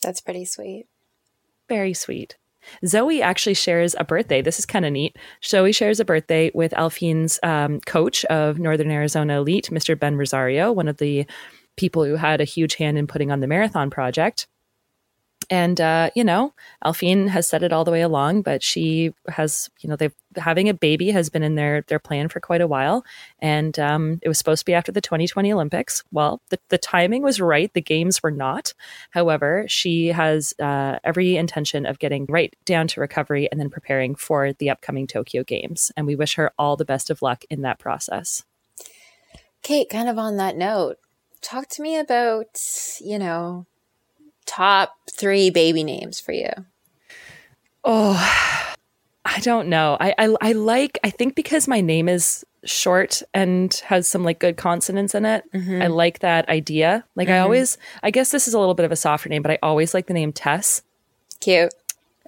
That's 0.03 0.21
pretty 0.21 0.45
sweet. 0.45 0.87
Very 1.69 1.95
sweet. 1.95 2.37
Zoe 2.87 3.23
actually 3.23 3.55
shares 3.55 3.95
a 3.99 4.05
birthday. 4.05 4.43
This 4.43 4.59
is 4.59 4.67
kind 4.67 4.85
of 4.85 4.93
neat. 4.93 5.17
Zoe 5.45 5.73
shares 5.73 6.01
a 6.01 6.05
birthday 6.05 6.51
with 6.55 6.73
Aliphine's 6.73 7.39
um, 7.43 7.81
coach 7.81 8.25
of 8.27 8.59
Northern 8.59 8.91
Arizona 8.91 9.39
Elite, 9.39 9.69
Mr. 9.71 9.99
Ben 9.99 10.17
Rosario, 10.17 10.73
one 10.73 10.89
of 10.89 10.99
the 10.99 11.27
people 11.77 12.05
who 12.05 12.17
had 12.17 12.41
a 12.41 12.45
huge 12.45 12.75
hand 12.75 12.99
in 12.99 13.07
putting 13.07 13.31
on 13.31 13.41
the 13.41 13.47
marathon 13.47 13.91
project. 13.91 14.47
And 15.51 15.81
uh, 15.81 16.11
you 16.15 16.25
know, 16.25 16.55
Aliphine 16.85 17.29
has 17.29 17.47
said 17.47 17.63
it 17.63 17.73
all 17.73 17.85
the 17.85 17.91
way 17.91 18.03
along, 18.03 18.43
but 18.43 18.63
she 18.63 19.13
has, 19.29 19.71
you 19.81 19.89
know, 19.89 19.97
they've 19.97 20.15
having 20.37 20.69
a 20.69 20.75
baby 20.75 21.11
has 21.11 21.29
been 21.29 21.43
in 21.43 21.55
their 21.55 21.83
their 21.83 21.99
plan 21.99 22.29
for 22.29 22.41
quite 22.41 22.61
a 22.61 22.67
while, 22.67 23.05
and 23.39 23.79
um, 23.79 24.19
it 24.23 24.29
was 24.29 24.39
supposed 24.39 24.61
to 24.61 24.65
be 24.65 24.75
after 24.75 24.93
the 24.93 25.01
2020 25.01 25.53
Olympics. 25.53 26.03
Well, 26.13 26.41
the, 26.51 26.59
the 26.69 26.79
timing 26.79 27.23
was 27.23 27.41
right; 27.41 27.73
the 27.73 27.83
games 27.83 28.23
were 28.23 28.31
not. 28.31 28.75
However, 29.11 29.65
she 29.69 30.09
has 30.09 30.55
uh, 30.61 30.99
every 31.05 31.37
intention 31.37 31.87
of 31.87 31.99
getting 31.99 32.27
right 32.29 32.55
down 32.65 32.89
to 32.89 33.01
recovery 33.01 33.49
and 33.51 33.61
then 33.61 33.71
preparing 33.71 34.15
for 34.15 34.53
the 34.53 34.71
upcoming 34.71 35.07
Tokyo 35.07 35.43
Games. 35.45 35.93
And 35.97 36.07
we 36.07 36.17
wish 36.17 36.35
her 36.35 36.53
all 36.59 36.77
the 36.77 36.85
best 36.85 37.11
of 37.11 37.23
luck 37.23 37.45
in 37.51 37.63
that 37.63 37.79
process. 37.79 38.45
Kate, 39.63 39.89
kind 39.89 40.09
of 40.09 40.19
on 40.19 40.37
that 40.39 40.57
note, 40.57 40.99
talk 41.41 41.69
to 41.69 41.83
me 41.83 41.97
about, 41.97 42.59
you 43.01 43.19
know, 43.19 43.67
top 44.47 44.97
three 45.11 45.51
baby 45.51 45.85
names 45.85 46.21
for 46.21 46.33
you. 46.33 46.51
Oh, 47.85 48.17
I 49.25 49.41
don't 49.41 49.69
know. 49.69 49.97
I, 50.01 50.15
I 50.19 50.37
I 50.41 50.53
like. 50.53 50.99
I 51.05 51.11
think 51.11 51.35
because 51.35 51.69
my 51.69 51.81
name 51.81 52.09
is 52.09 52.45
short 52.65 53.23
and 53.35 53.75
has 53.87 54.07
some 54.07 54.25
like 54.25 54.39
good 54.39 54.57
consonants 54.57 55.15
in 55.15 55.25
it. 55.25 55.45
I 55.83 55.87
like 55.89 56.21
that 56.21 56.49
idea. 56.49 57.05
Like 57.17 57.29
I 57.29 57.39
always. 57.39 57.79
I 58.03 58.11
guess 58.11 58.31
this 58.31 58.47
is 58.47 58.55
a 58.55 58.59
little 58.59 58.75
bit 58.75 58.85
of 58.85 58.93
a 58.93 58.97
softer 58.97 59.29
name, 59.29 59.43
but 59.43 59.51
I 59.51 59.59
always 59.63 59.95
like 59.95 60.07
the 60.07 60.15
name 60.15 60.33
Tess. 60.33 60.83
Cute. 61.41 61.73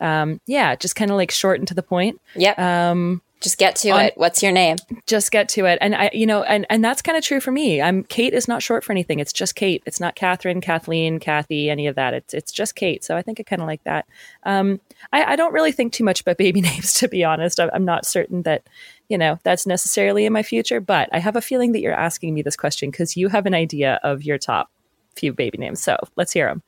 Um, 0.00 0.40
yeah, 0.46 0.74
just 0.74 0.96
kind 0.96 1.10
of 1.10 1.16
like 1.16 1.30
short 1.30 1.60
and 1.60 1.68
to 1.68 1.74
the 1.74 1.82
point. 1.82 2.20
Yeah. 2.34 2.54
Um, 2.90 3.22
Just 3.44 3.58
get 3.58 3.76
to 3.76 3.90
on- 3.90 4.00
it. 4.06 4.14
What's 4.16 4.42
your 4.42 4.52
name? 4.52 4.76
just 5.06 5.30
get 5.30 5.50
to 5.50 5.66
it. 5.66 5.76
And 5.82 5.94
I, 5.94 6.08
you 6.14 6.24
know, 6.24 6.42
and 6.44 6.64
and 6.70 6.82
that's 6.82 7.02
kind 7.02 7.18
of 7.18 7.22
true 7.22 7.40
for 7.40 7.52
me. 7.52 7.82
I'm 7.82 8.02
Kate 8.04 8.32
is 8.32 8.48
not 8.48 8.62
short 8.62 8.82
for 8.82 8.90
anything. 8.90 9.18
It's 9.18 9.34
just 9.34 9.54
Kate. 9.54 9.82
It's 9.84 10.00
not 10.00 10.14
Catherine, 10.14 10.62
Kathleen, 10.62 11.20
Kathy, 11.20 11.68
any 11.68 11.86
of 11.86 11.94
that. 11.96 12.14
It's 12.14 12.32
it's 12.32 12.50
just 12.50 12.74
Kate. 12.74 13.04
So 13.04 13.18
I 13.18 13.20
think 13.20 13.38
I 13.38 13.42
kind 13.42 13.60
of 13.60 13.68
like 13.68 13.84
that. 13.84 14.06
Um, 14.44 14.80
I, 15.12 15.32
I 15.32 15.36
don't 15.36 15.52
really 15.52 15.72
think 15.72 15.92
too 15.92 16.04
much 16.04 16.22
about 16.22 16.38
baby 16.38 16.60
names, 16.62 16.94
to 16.94 17.08
be 17.08 17.22
honest. 17.22 17.60
I'm, 17.60 17.68
I'm 17.74 17.84
not 17.84 18.06
certain 18.06 18.44
that 18.44 18.66
you 19.08 19.18
know 19.18 19.38
that's 19.42 19.66
necessarily 19.66 20.24
in 20.24 20.32
my 20.32 20.42
future, 20.42 20.80
but 20.80 21.10
I 21.12 21.18
have 21.18 21.36
a 21.36 21.42
feeling 21.42 21.72
that 21.72 21.80
you're 21.82 21.92
asking 21.92 22.32
me 22.32 22.40
this 22.40 22.56
question 22.56 22.90
because 22.90 23.14
you 23.14 23.28
have 23.28 23.44
an 23.44 23.52
idea 23.54 24.00
of 24.02 24.22
your 24.22 24.38
top 24.38 24.70
few 25.16 25.34
baby 25.34 25.58
names. 25.58 25.82
So 25.82 25.98
let's 26.16 26.32
hear 26.32 26.48
them. 26.48 26.62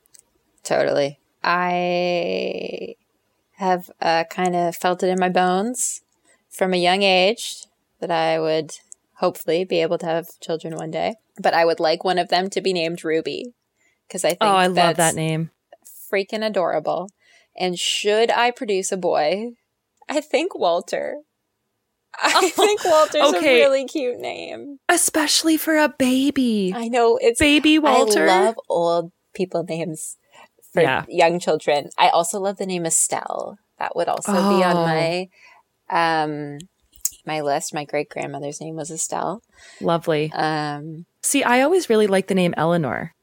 Totally. 0.61 1.19
I 1.43 2.95
have 3.55 3.89
uh, 3.99 4.25
kind 4.29 4.55
of 4.55 4.75
felt 4.75 5.01
it 5.01 5.09
in 5.09 5.19
my 5.19 5.29
bones 5.29 6.01
from 6.49 6.73
a 6.73 6.77
young 6.77 7.03
age 7.03 7.65
that 7.99 8.11
I 8.11 8.39
would 8.39 8.71
hopefully 9.15 9.63
be 9.63 9.81
able 9.81 9.97
to 9.99 10.05
have 10.05 10.27
children 10.39 10.75
one 10.75 10.91
day. 10.91 11.15
But 11.41 11.53
I 11.53 11.65
would 11.65 11.79
like 11.79 12.03
one 12.03 12.17
of 12.19 12.29
them 12.29 12.49
to 12.51 12.61
be 12.61 12.73
named 12.73 13.03
Ruby 13.03 13.53
because 14.07 14.23
oh, 14.23 14.27
I 14.27 14.31
think 14.31 14.41
Oh, 14.41 14.47
I 14.55 14.67
love 14.67 14.97
that 14.97 15.15
name. 15.15 15.51
freaking 16.11 16.45
adorable. 16.45 17.09
And 17.55 17.77
should 17.79 18.29
I 18.31 18.51
produce 18.51 18.91
a 18.91 18.97
boy, 18.97 19.51
I 20.07 20.21
think 20.21 20.57
Walter. 20.57 21.17
I 22.19 22.31
oh. 22.35 22.49
think 22.49 22.83
Walter's 22.85 23.35
okay. 23.35 23.61
a 23.61 23.63
really 23.65 23.85
cute 23.85 24.19
name. 24.19 24.79
Especially 24.89 25.57
for 25.57 25.77
a 25.77 25.89
baby. 25.89 26.73
I 26.75 26.87
know 26.87 27.17
it's 27.21 27.39
Baby 27.39 27.77
Walter. 27.79 28.27
I 28.27 28.45
love 28.45 28.55
old 28.69 29.11
people 29.33 29.63
names 29.63 30.17
for 30.73 30.81
Yeah. 30.81 31.05
young 31.07 31.39
children. 31.39 31.89
I 31.97 32.09
also 32.09 32.39
love 32.39 32.57
the 32.57 32.65
name 32.65 32.85
Estelle. 32.85 33.59
That 33.77 33.95
would 33.95 34.07
also 34.07 34.31
be 34.33 34.63
on 34.63 34.75
Oh. 34.77 34.85
my 34.85 35.29
um 35.89 36.57
my 37.25 37.41
list. 37.41 37.73
My 37.73 37.83
great 37.85 38.09
grandmother's 38.09 38.61
name 38.61 38.75
was 38.75 38.89
Estelle. 38.91 39.41
Lovely. 39.81 40.31
Um 40.33 41.05
See, 41.23 41.43
I 41.43 41.61
always 41.61 41.89
really 41.89 42.07
like 42.07 42.27
the 42.27 42.35
name 42.35 42.53
Eleanor. 42.57 43.13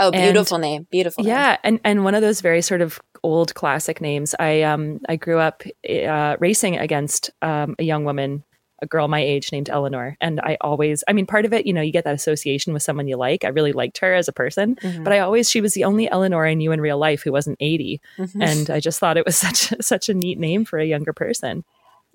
oh, 0.00 0.10
And- 0.10 0.22
beautiful 0.22 0.58
name. 0.58 0.86
Beautiful 0.90 1.22
name. 1.24 1.30
Yeah, 1.30 1.56
and 1.62 1.80
and 1.84 2.04
one 2.04 2.14
of 2.14 2.22
those 2.22 2.40
very 2.40 2.62
sort 2.62 2.80
of 2.80 3.00
old 3.22 3.54
classic 3.54 4.00
names. 4.00 4.34
I 4.38 4.62
um 4.62 4.98
I 5.08 5.16
grew 5.16 5.38
up 5.38 5.62
uh, 5.88 6.36
racing 6.40 6.76
against 6.78 7.30
um, 7.40 7.76
a 7.78 7.84
young 7.84 8.04
woman, 8.04 8.42
a 8.80 8.86
girl 8.86 9.06
my 9.06 9.20
age 9.20 9.52
named 9.52 9.70
Eleanor, 9.70 10.16
and 10.20 10.40
I 10.40 10.56
always, 10.60 11.04
I 11.06 11.12
mean, 11.12 11.26
part 11.26 11.44
of 11.44 11.52
it, 11.52 11.64
you 11.64 11.72
know, 11.72 11.82
you 11.82 11.92
get 11.92 12.02
that 12.02 12.14
association 12.16 12.72
with 12.72 12.82
someone 12.82 13.06
you 13.06 13.16
like. 13.16 13.44
I 13.44 13.48
really 13.48 13.70
liked 13.70 13.98
her 13.98 14.12
as 14.12 14.26
a 14.26 14.32
person, 14.32 14.74
Mhm. 14.82 15.04
but 15.04 15.12
I 15.12 15.20
always 15.20 15.48
she 15.48 15.60
was 15.60 15.72
the 15.74 15.84
only 15.84 16.10
Eleanor 16.10 16.44
I 16.44 16.54
knew 16.54 16.72
in 16.72 16.80
real 16.80 16.98
life 16.98 17.22
who 17.22 17.30
wasn't 17.30 17.58
eighty, 17.60 18.00
Mhm. 18.18 18.42
and 18.42 18.70
I 18.70 18.80
just 18.80 18.98
thought 18.98 19.16
it 19.16 19.24
was 19.24 19.36
such 19.46 19.72
such 19.80 20.08
a 20.08 20.14
neat 20.14 20.38
name 20.40 20.64
for 20.64 20.80
a 20.80 20.84
younger 20.84 21.12
person. 21.12 21.62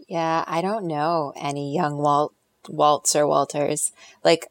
Yeah, 0.07 0.43
I 0.47 0.61
don't 0.61 0.85
know 0.85 1.33
any 1.35 1.73
young 1.73 1.97
Walt 1.97 2.33
Waltz 2.69 3.15
or 3.15 3.27
Walters. 3.27 3.91
Like 4.23 4.47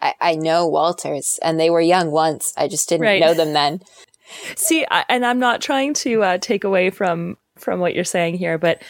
I, 0.00 0.14
I 0.20 0.34
know 0.34 0.66
Walters 0.66 1.38
and 1.42 1.58
they 1.58 1.70
were 1.70 1.80
young 1.80 2.10
once. 2.10 2.52
I 2.56 2.68
just 2.68 2.88
didn't 2.88 3.06
Right. 3.06 3.20
know 3.20 3.34
them 3.34 3.52
then. 3.52 3.80
See, 4.56 4.86
I, 4.90 5.04
and 5.08 5.26
I'm 5.26 5.38
not 5.38 5.60
trying 5.60 5.94
to 5.94 6.22
uh, 6.22 6.38
take 6.38 6.64
away 6.64 6.90
from 6.90 7.36
from 7.58 7.80
what 7.80 7.94
you're 7.94 8.04
saying 8.04 8.38
here, 8.38 8.56
but 8.56 8.82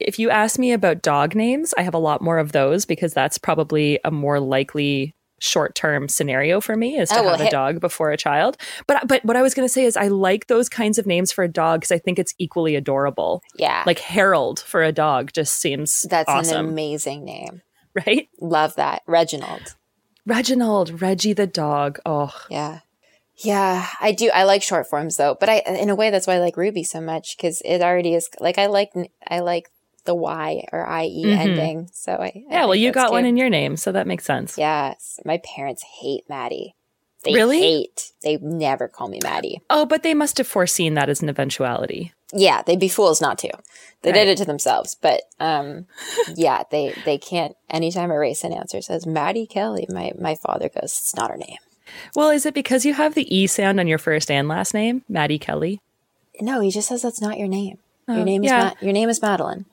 if 0.00 0.18
you 0.18 0.30
ask 0.30 0.58
me 0.58 0.72
about 0.72 1.02
dog 1.02 1.34
names, 1.34 1.74
I 1.76 1.82
have 1.82 1.92
a 1.94 1.98
lot 1.98 2.22
more 2.22 2.38
of 2.38 2.52
those 2.52 2.86
because 2.86 3.12
that's 3.12 3.36
probably 3.36 4.00
a 4.02 4.10
more 4.10 4.40
likely 4.40 5.14
short 5.44 5.74
term 5.74 6.08
scenario 6.08 6.60
for 6.60 6.76
me 6.76 6.96
is 6.98 7.08
to 7.10 7.18
Oh, 7.18 7.22
well, 7.24 7.36
have 7.36 7.46
a 7.46 7.50
dog 7.50 7.80
before 7.80 8.10
a 8.10 8.16
child. 8.16 8.56
But 8.86 9.06
but 9.06 9.24
what 9.24 9.36
I 9.36 9.42
was 9.42 9.54
going 9.54 9.66
to 9.68 9.72
say 9.72 9.84
is 9.84 9.96
I 9.96 10.08
like 10.08 10.46
those 10.46 10.68
kinds 10.68 10.98
of 10.98 11.06
names 11.06 11.30
for 11.32 11.44
a 11.44 11.48
dog 11.48 11.80
because 11.80 11.92
I 11.92 11.98
think 11.98 12.18
it's 12.18 12.34
equally 12.38 12.74
adorable. 12.76 13.42
Yeah. 13.56 13.82
Like 13.86 13.98
Harold 13.98 14.60
for 14.60 14.82
a 14.82 14.92
dog 14.92 15.32
just 15.32 15.54
seems 15.60 16.02
that's 16.08 16.50
an 16.50 16.56
amazing 16.56 17.24
name. 17.24 17.62
right? 18.06 18.28
Love 18.40 18.74
that. 18.76 19.02
Reginald. 19.06 19.74
Reginald, 20.26 21.02
Reggie 21.02 21.32
the 21.34 21.46
dog. 21.46 21.98
Oh, 22.06 22.32
Yeah. 22.48 22.80
Yeah, 23.36 23.88
I 24.00 24.12
do. 24.12 24.30
I 24.32 24.44
like 24.44 24.62
short 24.62 24.88
forms 24.88 25.16
though, 25.16 25.36
but 25.38 25.48
I, 25.48 25.58
in 25.66 25.90
a 25.90 25.96
way, 25.96 26.10
that's 26.10 26.28
why 26.28 26.34
I 26.34 26.38
like 26.38 26.56
Ruby 26.56 26.84
so 26.84 27.00
much 27.00 27.36
because 27.36 27.60
it 27.64 27.82
already 27.82 28.14
is 28.14 28.28
like 28.38 28.58
I 28.58 28.66
like 28.66 28.92
I 29.28 29.40
like 29.40 29.70
the 30.04 30.14
Y 30.14 30.64
or 30.72 30.86
IE 31.02 31.24
Mhm. 31.26 31.38
ending. 31.38 31.90
So 31.92 32.12
I 32.12 32.24
I 32.26 32.32
yeah. 32.50 32.64
Well, 32.66 32.74
you 32.74 32.92
got 32.92 33.12
one 33.12 33.24
in 33.24 33.36
your 33.36 33.50
name, 33.50 33.76
so 33.76 33.92
that 33.92 34.06
makes 34.06 34.24
sense. 34.24 34.56
Yes, 34.58 35.20
my 35.24 35.38
parents 35.38 35.82
hate 36.00 36.24
Maddy. 36.28 36.74
They 37.24 37.32
Really? 37.32 37.58
hate. 37.58 38.12
They 38.22 38.36
never 38.36 38.86
call 38.86 39.08
me 39.08 39.18
Maddy. 39.22 39.62
Oh, 39.70 39.86
but 39.86 40.02
they 40.02 40.12
must 40.12 40.36
have 40.38 40.46
foreseen 40.46 40.92
that 40.94 41.08
as 41.08 41.22
an 41.22 41.30
eventuality. 41.30 42.12
Yeah, 42.34 42.60
they'd 42.62 42.78
be 42.80 42.88
fools 42.88 43.20
not 43.22 43.38
to. 43.38 43.50
They 44.02 44.10
Right. 44.10 44.16
did 44.24 44.28
it 44.28 44.36
to 44.38 44.44
themselves, 44.44 44.94
but 45.00 45.22
um, 45.40 45.86
yeah, 46.34 46.64
they 46.70 46.92
they 47.06 47.16
can't. 47.16 47.56
Anytime 47.70 48.10
a 48.10 48.18
race 48.18 48.44
announcer 48.44 48.82
says 48.82 49.06
Maddy 49.06 49.46
Kelly, 49.46 49.86
my 49.88 50.12
my 50.18 50.34
father 50.34 50.68
goes, 50.68 50.98
"It's 50.98 51.16
not 51.16 51.30
her 51.30 51.36
name." 51.38 51.56
Well, 52.14 52.28
is 52.30 52.44
it 52.44 52.52
because 52.54 52.84
you 52.84 52.92
have 52.94 53.14
the 53.14 53.34
E 53.34 53.46
sound 53.46 53.78
on 53.80 53.86
your 53.86 53.98
first 53.98 54.30
and 54.30 54.48
last 54.48 54.74
name, 54.74 55.02
Maddy 55.08 55.38
Kelly? 55.38 55.80
No, 56.40 56.60
he 56.60 56.70
just 56.70 56.88
says 56.88 57.02
that's 57.02 57.20
not 57.20 57.38
your 57.38 57.48
name. 57.48 57.78
Your 58.08 58.18
Oh, 58.18 58.24
name 58.24 58.44
is 58.44 58.50
yeah. 58.50 58.64
Ma- 58.64 58.74
your 58.80 58.92
name 58.92 59.08
is 59.08 59.22
Madeline. 59.22 59.64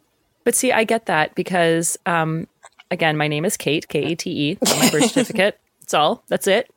But 0.44 0.56
see, 0.56 0.72
I 0.72 0.84
get 0.84 1.06
that 1.06 1.36
because, 1.36 1.98
um, 2.06 2.48
again, 2.90 3.18
my 3.18 3.28
name 3.28 3.46
is 3.46 3.58
Kate, 3.58 3.88
K 3.88 4.12
A 4.12 4.16
T 4.16 4.52
E, 4.52 4.58
on 4.68 4.80
my 4.80 4.90
birth 4.90 5.06
certificate. 5.12 5.60
That's 5.82 5.94
all. 5.94 6.24
That's 6.28 6.48
it. 6.48 6.70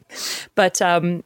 But 0.55 0.83
um, 0.83 1.25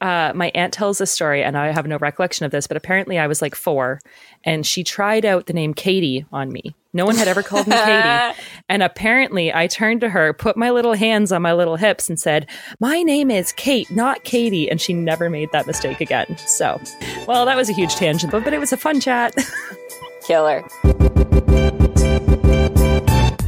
uh, 0.00 0.32
my 0.34 0.50
aunt 0.54 0.72
tells 0.72 1.00
a 1.00 1.06
story, 1.06 1.42
and 1.42 1.58
I 1.58 1.72
have 1.72 1.86
no 1.86 1.98
recollection 1.98 2.46
of 2.46 2.52
this, 2.52 2.66
but 2.66 2.76
apparently 2.76 3.18
I 3.18 3.26
was 3.26 3.42
like 3.42 3.54
four, 3.54 4.00
and 4.44 4.66
she 4.66 4.82
tried 4.82 5.26
out 5.26 5.46
the 5.46 5.52
name 5.52 5.74
Katie 5.74 6.24
on 6.32 6.50
me. 6.50 6.74
No 6.92 7.04
one 7.04 7.16
had 7.16 7.28
ever 7.28 7.42
called 7.42 7.66
me 7.66 7.76
Katie. 7.76 8.40
And 8.68 8.84
apparently 8.84 9.52
I 9.52 9.66
turned 9.66 10.00
to 10.02 10.08
her, 10.08 10.32
put 10.32 10.56
my 10.56 10.70
little 10.70 10.94
hands 10.94 11.32
on 11.32 11.42
my 11.42 11.52
little 11.52 11.76
hips, 11.76 12.08
and 12.08 12.18
said, 12.18 12.48
My 12.78 13.02
name 13.02 13.30
is 13.30 13.52
Kate, 13.52 13.90
not 13.90 14.22
Katie. 14.22 14.70
And 14.70 14.80
she 14.80 14.94
never 14.94 15.28
made 15.28 15.50
that 15.52 15.66
mistake 15.66 16.00
again. 16.00 16.36
So, 16.38 16.80
well, 17.26 17.44
that 17.46 17.56
was 17.56 17.68
a 17.68 17.72
huge 17.72 17.96
tangent, 17.96 18.30
but, 18.30 18.44
but 18.44 18.52
it 18.52 18.60
was 18.60 18.72
a 18.72 18.76
fun 18.76 19.00
chat. 19.00 19.34
Killer. 20.26 20.62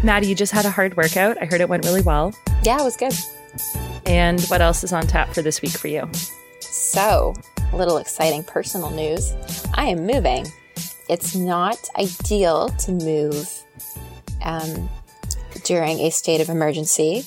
Maddy, 0.05 0.27
you 0.27 0.35
just 0.35 0.53
had 0.53 0.65
a 0.65 0.71
hard 0.71 0.97
workout. 0.97 1.41
I 1.41 1.45
heard 1.47 1.61
it 1.61 1.69
went 1.69 1.85
really 1.85 2.03
well. 2.03 2.35
Yeah, 2.65 2.81
it 2.81 2.85
was 2.85 2.97
good. 2.97 3.13
And 4.05 4.41
what 4.47 4.61
else 4.61 4.83
is 4.83 4.93
on 4.93 5.07
tap 5.07 5.33
for 5.33 5.43
this 5.43 5.63
week 5.63 5.73
for 5.73 5.87
you? 5.89 6.09
So, 6.61 7.35
a 7.73 7.77
little 7.77 7.99
exciting 7.99 8.43
personal 8.43 8.91
news. 8.91 9.33
I 9.75 9.85
am 9.87 10.05
moving. 10.07 10.47
It's 11.09 11.37
not 11.37 11.79
ideal 11.97 12.69
to 12.71 12.93
move 12.93 13.49
um, 14.43 14.89
during 15.65 16.01
a 16.01 16.11
state 16.11 16.41
of 16.41 16.49
emergency. 16.49 17.25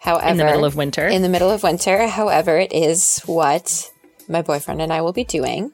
However, 0.00 0.28
In 0.28 0.36
the 0.36 0.44
middle 0.44 0.64
of 0.66 0.76
winter. 0.76 1.06
in 1.06 1.22
the 1.22 1.28
middle 1.28 1.50
of 1.50 1.62
winter. 1.62 2.06
However, 2.06 2.58
it 2.58 2.72
is 2.72 3.20
what 3.26 3.90
my 4.28 4.42
boyfriend 4.42 4.82
and 4.82 4.92
I 4.92 5.00
will 5.00 5.12
be 5.14 5.24
doing. 5.24 5.72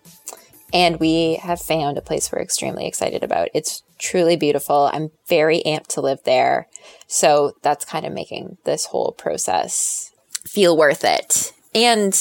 And 0.74 0.98
we 0.98 1.36
have 1.36 1.60
found 1.62 1.96
a 1.96 2.02
place 2.02 2.30
we're 2.30 2.42
extremely 2.42 2.86
excited 2.86 3.22
about. 3.22 3.48
It's 3.54 3.84
truly 3.98 4.36
beautiful. 4.36 4.90
I'm 4.92 5.12
very 5.28 5.62
amped 5.64 5.86
to 5.88 6.00
live 6.00 6.18
there. 6.24 6.66
So 7.06 7.52
that's 7.62 7.84
kind 7.84 8.04
of 8.04 8.12
making 8.12 8.58
this 8.64 8.86
whole 8.86 9.12
process 9.12 10.10
feel 10.44 10.76
worth 10.76 11.04
it. 11.04 11.52
And 11.74 12.12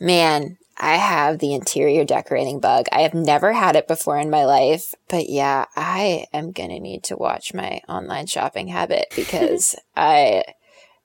man, 0.00 0.58
I 0.78 0.96
have 0.96 1.38
the 1.38 1.54
interior 1.54 2.04
decorating 2.04 2.58
bug. 2.60 2.86
I 2.92 3.00
have 3.02 3.14
never 3.14 3.52
had 3.52 3.76
it 3.76 3.88
before 3.88 4.18
in 4.18 4.28
my 4.30 4.44
life, 4.44 4.94
but 5.08 5.30
yeah, 5.30 5.66
I 5.74 6.26
am 6.34 6.52
going 6.52 6.68
to 6.70 6.80
need 6.80 7.04
to 7.04 7.16
watch 7.16 7.54
my 7.54 7.80
online 7.88 8.26
shopping 8.26 8.68
habit 8.68 9.06
because 9.16 9.76
I 9.96 10.42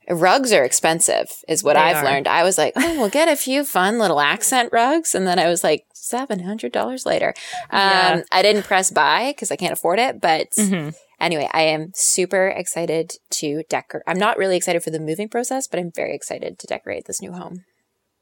rugs 0.10 0.52
are 0.52 0.63
expensive 0.63 1.30
is 1.48 1.63
what 1.63 1.76
They 1.76 1.80
I've 1.80 1.98
are. 1.98 2.04
learned. 2.04 2.28
I 2.28 2.44
was 2.44 2.58
like, 2.58 2.74
"Oh, 2.76 3.00
we'll 3.00 3.10
get 3.10 3.30
a 3.30 3.36
few 3.38 3.63
fun 3.63 3.98
little 3.98 4.20
accent 4.20 4.70
rugs." 4.74 5.15
And 5.15 5.26
then 5.26 5.39
I 5.39 5.48
was 5.48 5.63
like, 5.63 5.86
$700 6.12 7.06
later. 7.06 7.34
Um, 7.69 7.80
Yeah. 7.80 8.21
I 8.32 8.41
didn't 8.41 8.63
press 8.63 8.91
buy 8.91 9.34
cuz 9.38 9.52
I 9.52 9.56
can't 9.56 9.74
afford 9.74 10.00
it, 10.00 10.19
but 10.21 10.50
Mhm. 10.52 10.93
anyway, 11.19 11.50
I 11.52 11.62
am 11.63 11.91
super 11.95 12.47
excited 12.47 13.13
to 13.32 13.63
decorate. 13.69 14.04
I'm 14.08 14.19
not 14.19 14.38
really 14.38 14.58
excited 14.58 14.84
for 14.84 14.89
the 14.89 15.00
moving 15.00 15.30
process, 15.30 15.67
but 15.67 15.80
I'm 15.80 15.91
very 15.91 16.13
excited 16.15 16.60
to 16.60 16.67
decorate 16.67 17.06
this 17.06 17.21
new 17.21 17.32
home. 17.32 17.63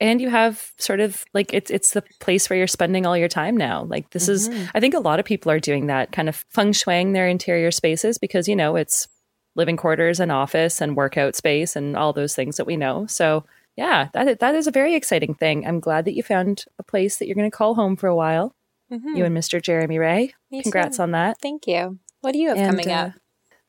And 0.02 0.22
you 0.22 0.30
have 0.30 0.72
sort 0.78 1.02
of 1.02 1.26
like 1.34 1.54
it's 1.54 1.70
it's 1.70 1.92
the 1.92 2.04
place 2.22 2.50
where 2.50 2.56
you're 2.58 2.68
spending 2.68 3.06
all 3.06 3.18
your 3.18 3.28
time 3.28 3.58
now. 3.58 3.84
Like 3.84 4.12
this 4.12 4.30
is 4.30 4.50
I 4.74 4.80
think 4.80 4.94
a 4.94 5.00
lot 5.00 5.20
of 5.20 5.26
people 5.26 5.52
are 5.52 5.60
doing 5.60 5.88
that 5.88 6.14
kind 6.14 6.30
of 6.30 6.46
feng 6.50 6.72
shuiing 6.72 7.14
their 7.14 7.28
interior 7.28 7.70
spaces 7.72 8.18
because 8.18 8.48
you 8.48 8.56
know 8.56 8.78
it's 8.78 9.10
living 9.56 9.76
quarters 9.76 10.22
and 10.22 10.32
office 10.32 10.80
and 10.80 10.96
workout 10.96 11.36
space 11.36 11.76
and 11.76 11.98
all 11.98 12.14
those 12.14 12.34
things 12.34 12.56
that 12.56 12.66
we 12.66 12.78
know. 12.78 13.08
So 13.08 13.44
yeah, 13.80 14.10
that 14.14 14.42
that 14.42 14.56
is 14.56 14.68
a 14.68 14.72
very 14.72 14.94
exciting 14.94 15.34
thing. 15.34 15.66
I'm 15.66 15.80
glad 15.80 16.04
that 16.04 16.14
you 16.14 16.22
found 16.22 16.66
a 16.78 16.84
place 16.84 17.16
that 17.16 17.28
you're 17.28 17.36
going 17.36 17.50
to 17.50 17.58
call 17.58 17.76
home 17.76 17.96
for 17.96 18.08
a 18.08 18.16
while. 18.16 18.54
You 18.92 19.24
and 19.24 19.38
Mr. 19.38 19.62
Jeremy 19.62 20.00
Ray. 20.00 20.34
Me 20.52 20.64
Congrats 20.64 20.98
too. 20.98 21.04
on 21.04 21.12
that. 21.12 21.40
Thank 21.40 21.66
you. 21.68 22.00
What 22.22 22.34
do 22.34 22.40
you 22.40 22.50
have 22.50 22.58
And, 22.58 22.72
coming 22.72 22.92
uh, 22.92 22.98
up? 22.98 23.14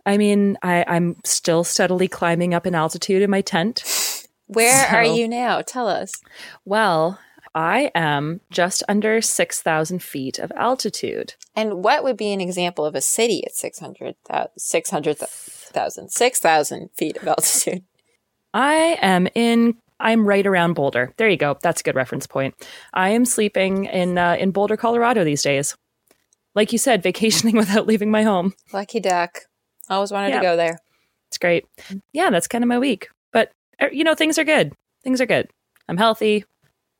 I 0.07 0.17
mean, 0.17 0.57
I, 0.63 0.83
I'm 0.89 1.17
still 1.25 1.63
steadily 1.63 2.09
climbing 2.09 2.55
up 2.55 2.67
in 2.67 2.75
altitude 2.75 3.23
in 3.23 3.31
my 3.31 3.43
tent. 3.43 3.85
Where 4.47 4.87
are 4.87 5.05
you 5.05 5.29
now? 5.29 5.61
Tell 5.61 5.87
us. 5.87 6.13
Well, 6.65 7.21
I 7.55 7.93
am 7.95 8.41
just 8.51 8.83
under 8.89 9.21
6,000 9.21 10.03
feet 10.03 10.39
of 10.39 10.51
altitude. 10.57 11.35
And 11.55 11.85
what 11.85 12.03
would 12.03 12.17
be 12.17 12.33
an 12.33 12.41
example 12.41 12.85
of 12.87 12.95
a 12.95 13.03
city 13.03 13.45
at 13.45 13.53
600, 13.53 14.17
600,000, 14.57 16.09
6,000 16.09 16.91
feet 16.97 17.17
of 17.19 17.29
altitude? 17.29 17.85
I 18.53 18.99
am 19.01 19.29
in. 19.35 19.77
I'm 20.01 20.27
right 20.27 20.47
around 20.47 20.75
Boulder. 20.75 21.13
There 21.17 21.29
you 21.29 21.37
go. 21.37 21.57
That's 21.63 21.81
a 21.81 21.85
good 21.85 21.95
reference 21.95 22.27
point. 22.27 22.55
I 22.95 23.11
am 23.11 23.25
sleeping 23.25 23.85
in 23.85 24.19
uh, 24.19 24.37
in 24.39 24.51
Boulder, 24.51 24.77
Colorado 24.77 25.25
these 25.25 25.43
days. 25.43 25.77
Like 26.55 26.73
you 26.73 26.79
said, 26.79 27.03
vacationing 27.05 27.57
without 27.57 27.87
leaving 27.87 28.11
my 28.11 28.23
home. 28.23 28.55
Lucky 28.73 29.01
duck. 29.01 29.41
Always 29.89 30.11
wanted 30.13 30.31
Yeah. 30.31 30.37
to 30.41 30.43
go 30.43 30.57
there. 30.57 30.79
It's 31.29 31.39
great. 31.39 31.65
Yeah, 32.13 32.31
that's 32.31 32.49
kind 32.49 32.65
of 32.65 32.69
my 32.69 32.79
week. 32.79 33.09
But 33.33 33.53
uh, 33.81 33.89
you 33.93 34.03
know, 34.05 34.15
things 34.15 34.39
are 34.39 34.45
good. 34.45 34.73
Things 35.05 35.21
are 35.21 35.27
good. 35.27 35.49
I'm 35.89 35.97
healthy. 35.97 36.45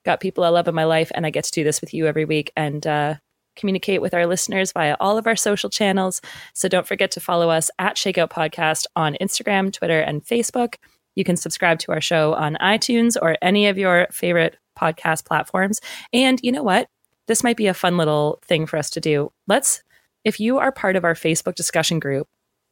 Got 0.05 0.21
people 0.21 0.45
I 0.45 0.49
love 0.49 0.69
in 0.69 0.75
my 0.75 0.85
life, 0.85 1.11
and 1.15 1.27
I 1.27 1.31
get 1.31 1.45
to 1.45 1.51
do 1.51 1.65
this 1.65 1.81
with 1.81 1.93
you 1.93 2.07
every 2.07 2.25
week 2.25 2.53
and 2.57 2.87
uh, 2.87 3.15
communicate 3.57 4.01
with 4.01 4.15
our 4.15 4.27
listeners 4.27 4.73
via 4.73 4.97
all 4.99 5.19
of 5.19 5.27
our 5.27 5.37
social 5.37 5.69
channels. 5.69 6.21
So 6.55 6.69
don't 6.69 6.87
forget 6.87 7.11
to 7.13 7.21
follow 7.21 7.51
us 7.51 7.71
at 7.79 7.97
Shakeout 7.97 8.31
Podcast 8.31 8.87
on 8.97 9.17
Instagram, 9.21 9.73
Twitter, 9.73 10.01
and 10.01 10.25
Facebook. 10.25 10.77
You 11.21 11.25
can 11.25 11.37
subscribe 11.37 11.79
to 11.81 11.93
our 11.93 12.01
show 12.01 12.33
on 12.33 12.57
iTunes 12.63 13.15
or 13.21 13.37
any 13.43 13.67
of 13.67 13.77
your 13.77 14.07
favorite 14.11 14.57
podcast 14.75 15.27
platforms. 15.27 15.79
And 16.15 16.41
you 16.43 16.51
know 16.51 16.63
what? 16.63 16.89
This 17.27 17.45
might 17.45 17.59
be 17.59 17.67
a 17.67 17.75
fun 17.75 17.99
little 17.99 18.39
thing 18.47 18.65
for 18.65 18.79
us 18.79 18.89
to 18.89 19.01
do. 19.01 19.31
Let's, 19.47 19.83
if 20.25 20.41
you 20.41 20.57
are 20.57 20.73
part 20.73 20.97
of 20.97 21.05
our 21.05 21.13
Facebook 21.13 21.57
discussion 21.57 21.99
group, 21.99 22.27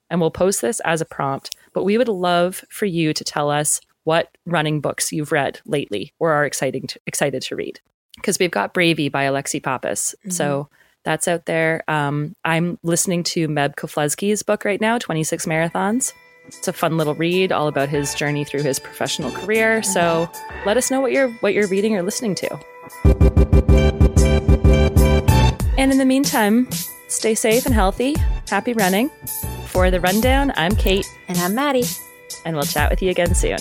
and 0.09 0.19
we'll 0.19 0.31
post 0.31 0.63
this 0.63 0.81
as 0.81 1.03
a 1.03 1.05
prompt, 1.05 1.55
but 1.75 1.85
we 1.85 1.99
would 1.99 2.09
love 2.09 2.65
for 2.71 2.87
you 2.87 3.13
to 3.13 3.23
tell 3.23 3.51
us 3.51 3.83
what 4.05 4.35
running 4.47 4.81
books 4.81 5.13
you've 5.13 5.31
read 5.31 5.61
lately 5.67 6.15
or 6.19 6.33
are 6.33 6.47
exciting 6.47 6.87
to, 6.87 6.99
excited 7.07 7.43
to 7.43 7.55
read. 7.55 7.79
Because 8.17 8.39
we've 8.39 8.51
got 8.51 8.73
Bravey 8.73 9.13
by 9.13 9.27
Alexi 9.27 9.63
Pappas. 9.63 10.15
So 10.31 10.71
that's 11.05 11.29
out 11.29 11.45
there. 11.45 11.85
Um, 11.87 12.35
I'm 12.47 12.79
listening 12.83 13.25
to 13.25 13.47
Meb 13.47 13.75
Keflezighi's 13.75 14.43
book 14.43 14.65
right 14.65 14.81
now, 14.81 14.97
26 14.97 15.45
Marathons. 15.45 16.15
It's 16.49 16.67
a 16.69 16.73
fun 16.73 16.97
little 16.97 17.15
read 17.15 17.53
all 17.53 17.69
about 17.69 17.89
his 17.89 18.15
journey 18.15 18.45
through 18.45 18.63
his 18.63 18.79
professional 18.79 19.31
career. 19.31 19.83
So 19.83 20.31
let 20.67 20.77
us 20.77 20.91
know 20.91 21.01
what 21.01 21.13
you're 21.13 21.31
what 21.41 21.55
you're 21.55 21.69
reading 21.69 21.95
or 21.97 22.03
listening 22.03 22.35
to. 22.37 22.59
And 25.79 25.93
in 25.93 25.99
the 25.99 26.05
meantime, 26.05 26.69
stay 27.09 27.35
safe 27.35 27.65
and 27.67 27.75
healthy. 27.75 28.15
Happy 28.49 28.73
running. 28.73 29.11
For 29.67 29.91
the 29.91 30.01
rundown, 30.01 30.53
I'm 30.57 30.75
Kate, 30.75 31.07
And 31.29 31.39
I'm 31.39 31.55
Maddie. 31.55 31.85
and 32.45 32.57
we'll 32.57 32.65
chat 32.65 32.91
with 32.91 33.03
you 33.03 33.11
again 33.11 33.35
soon. 33.35 33.59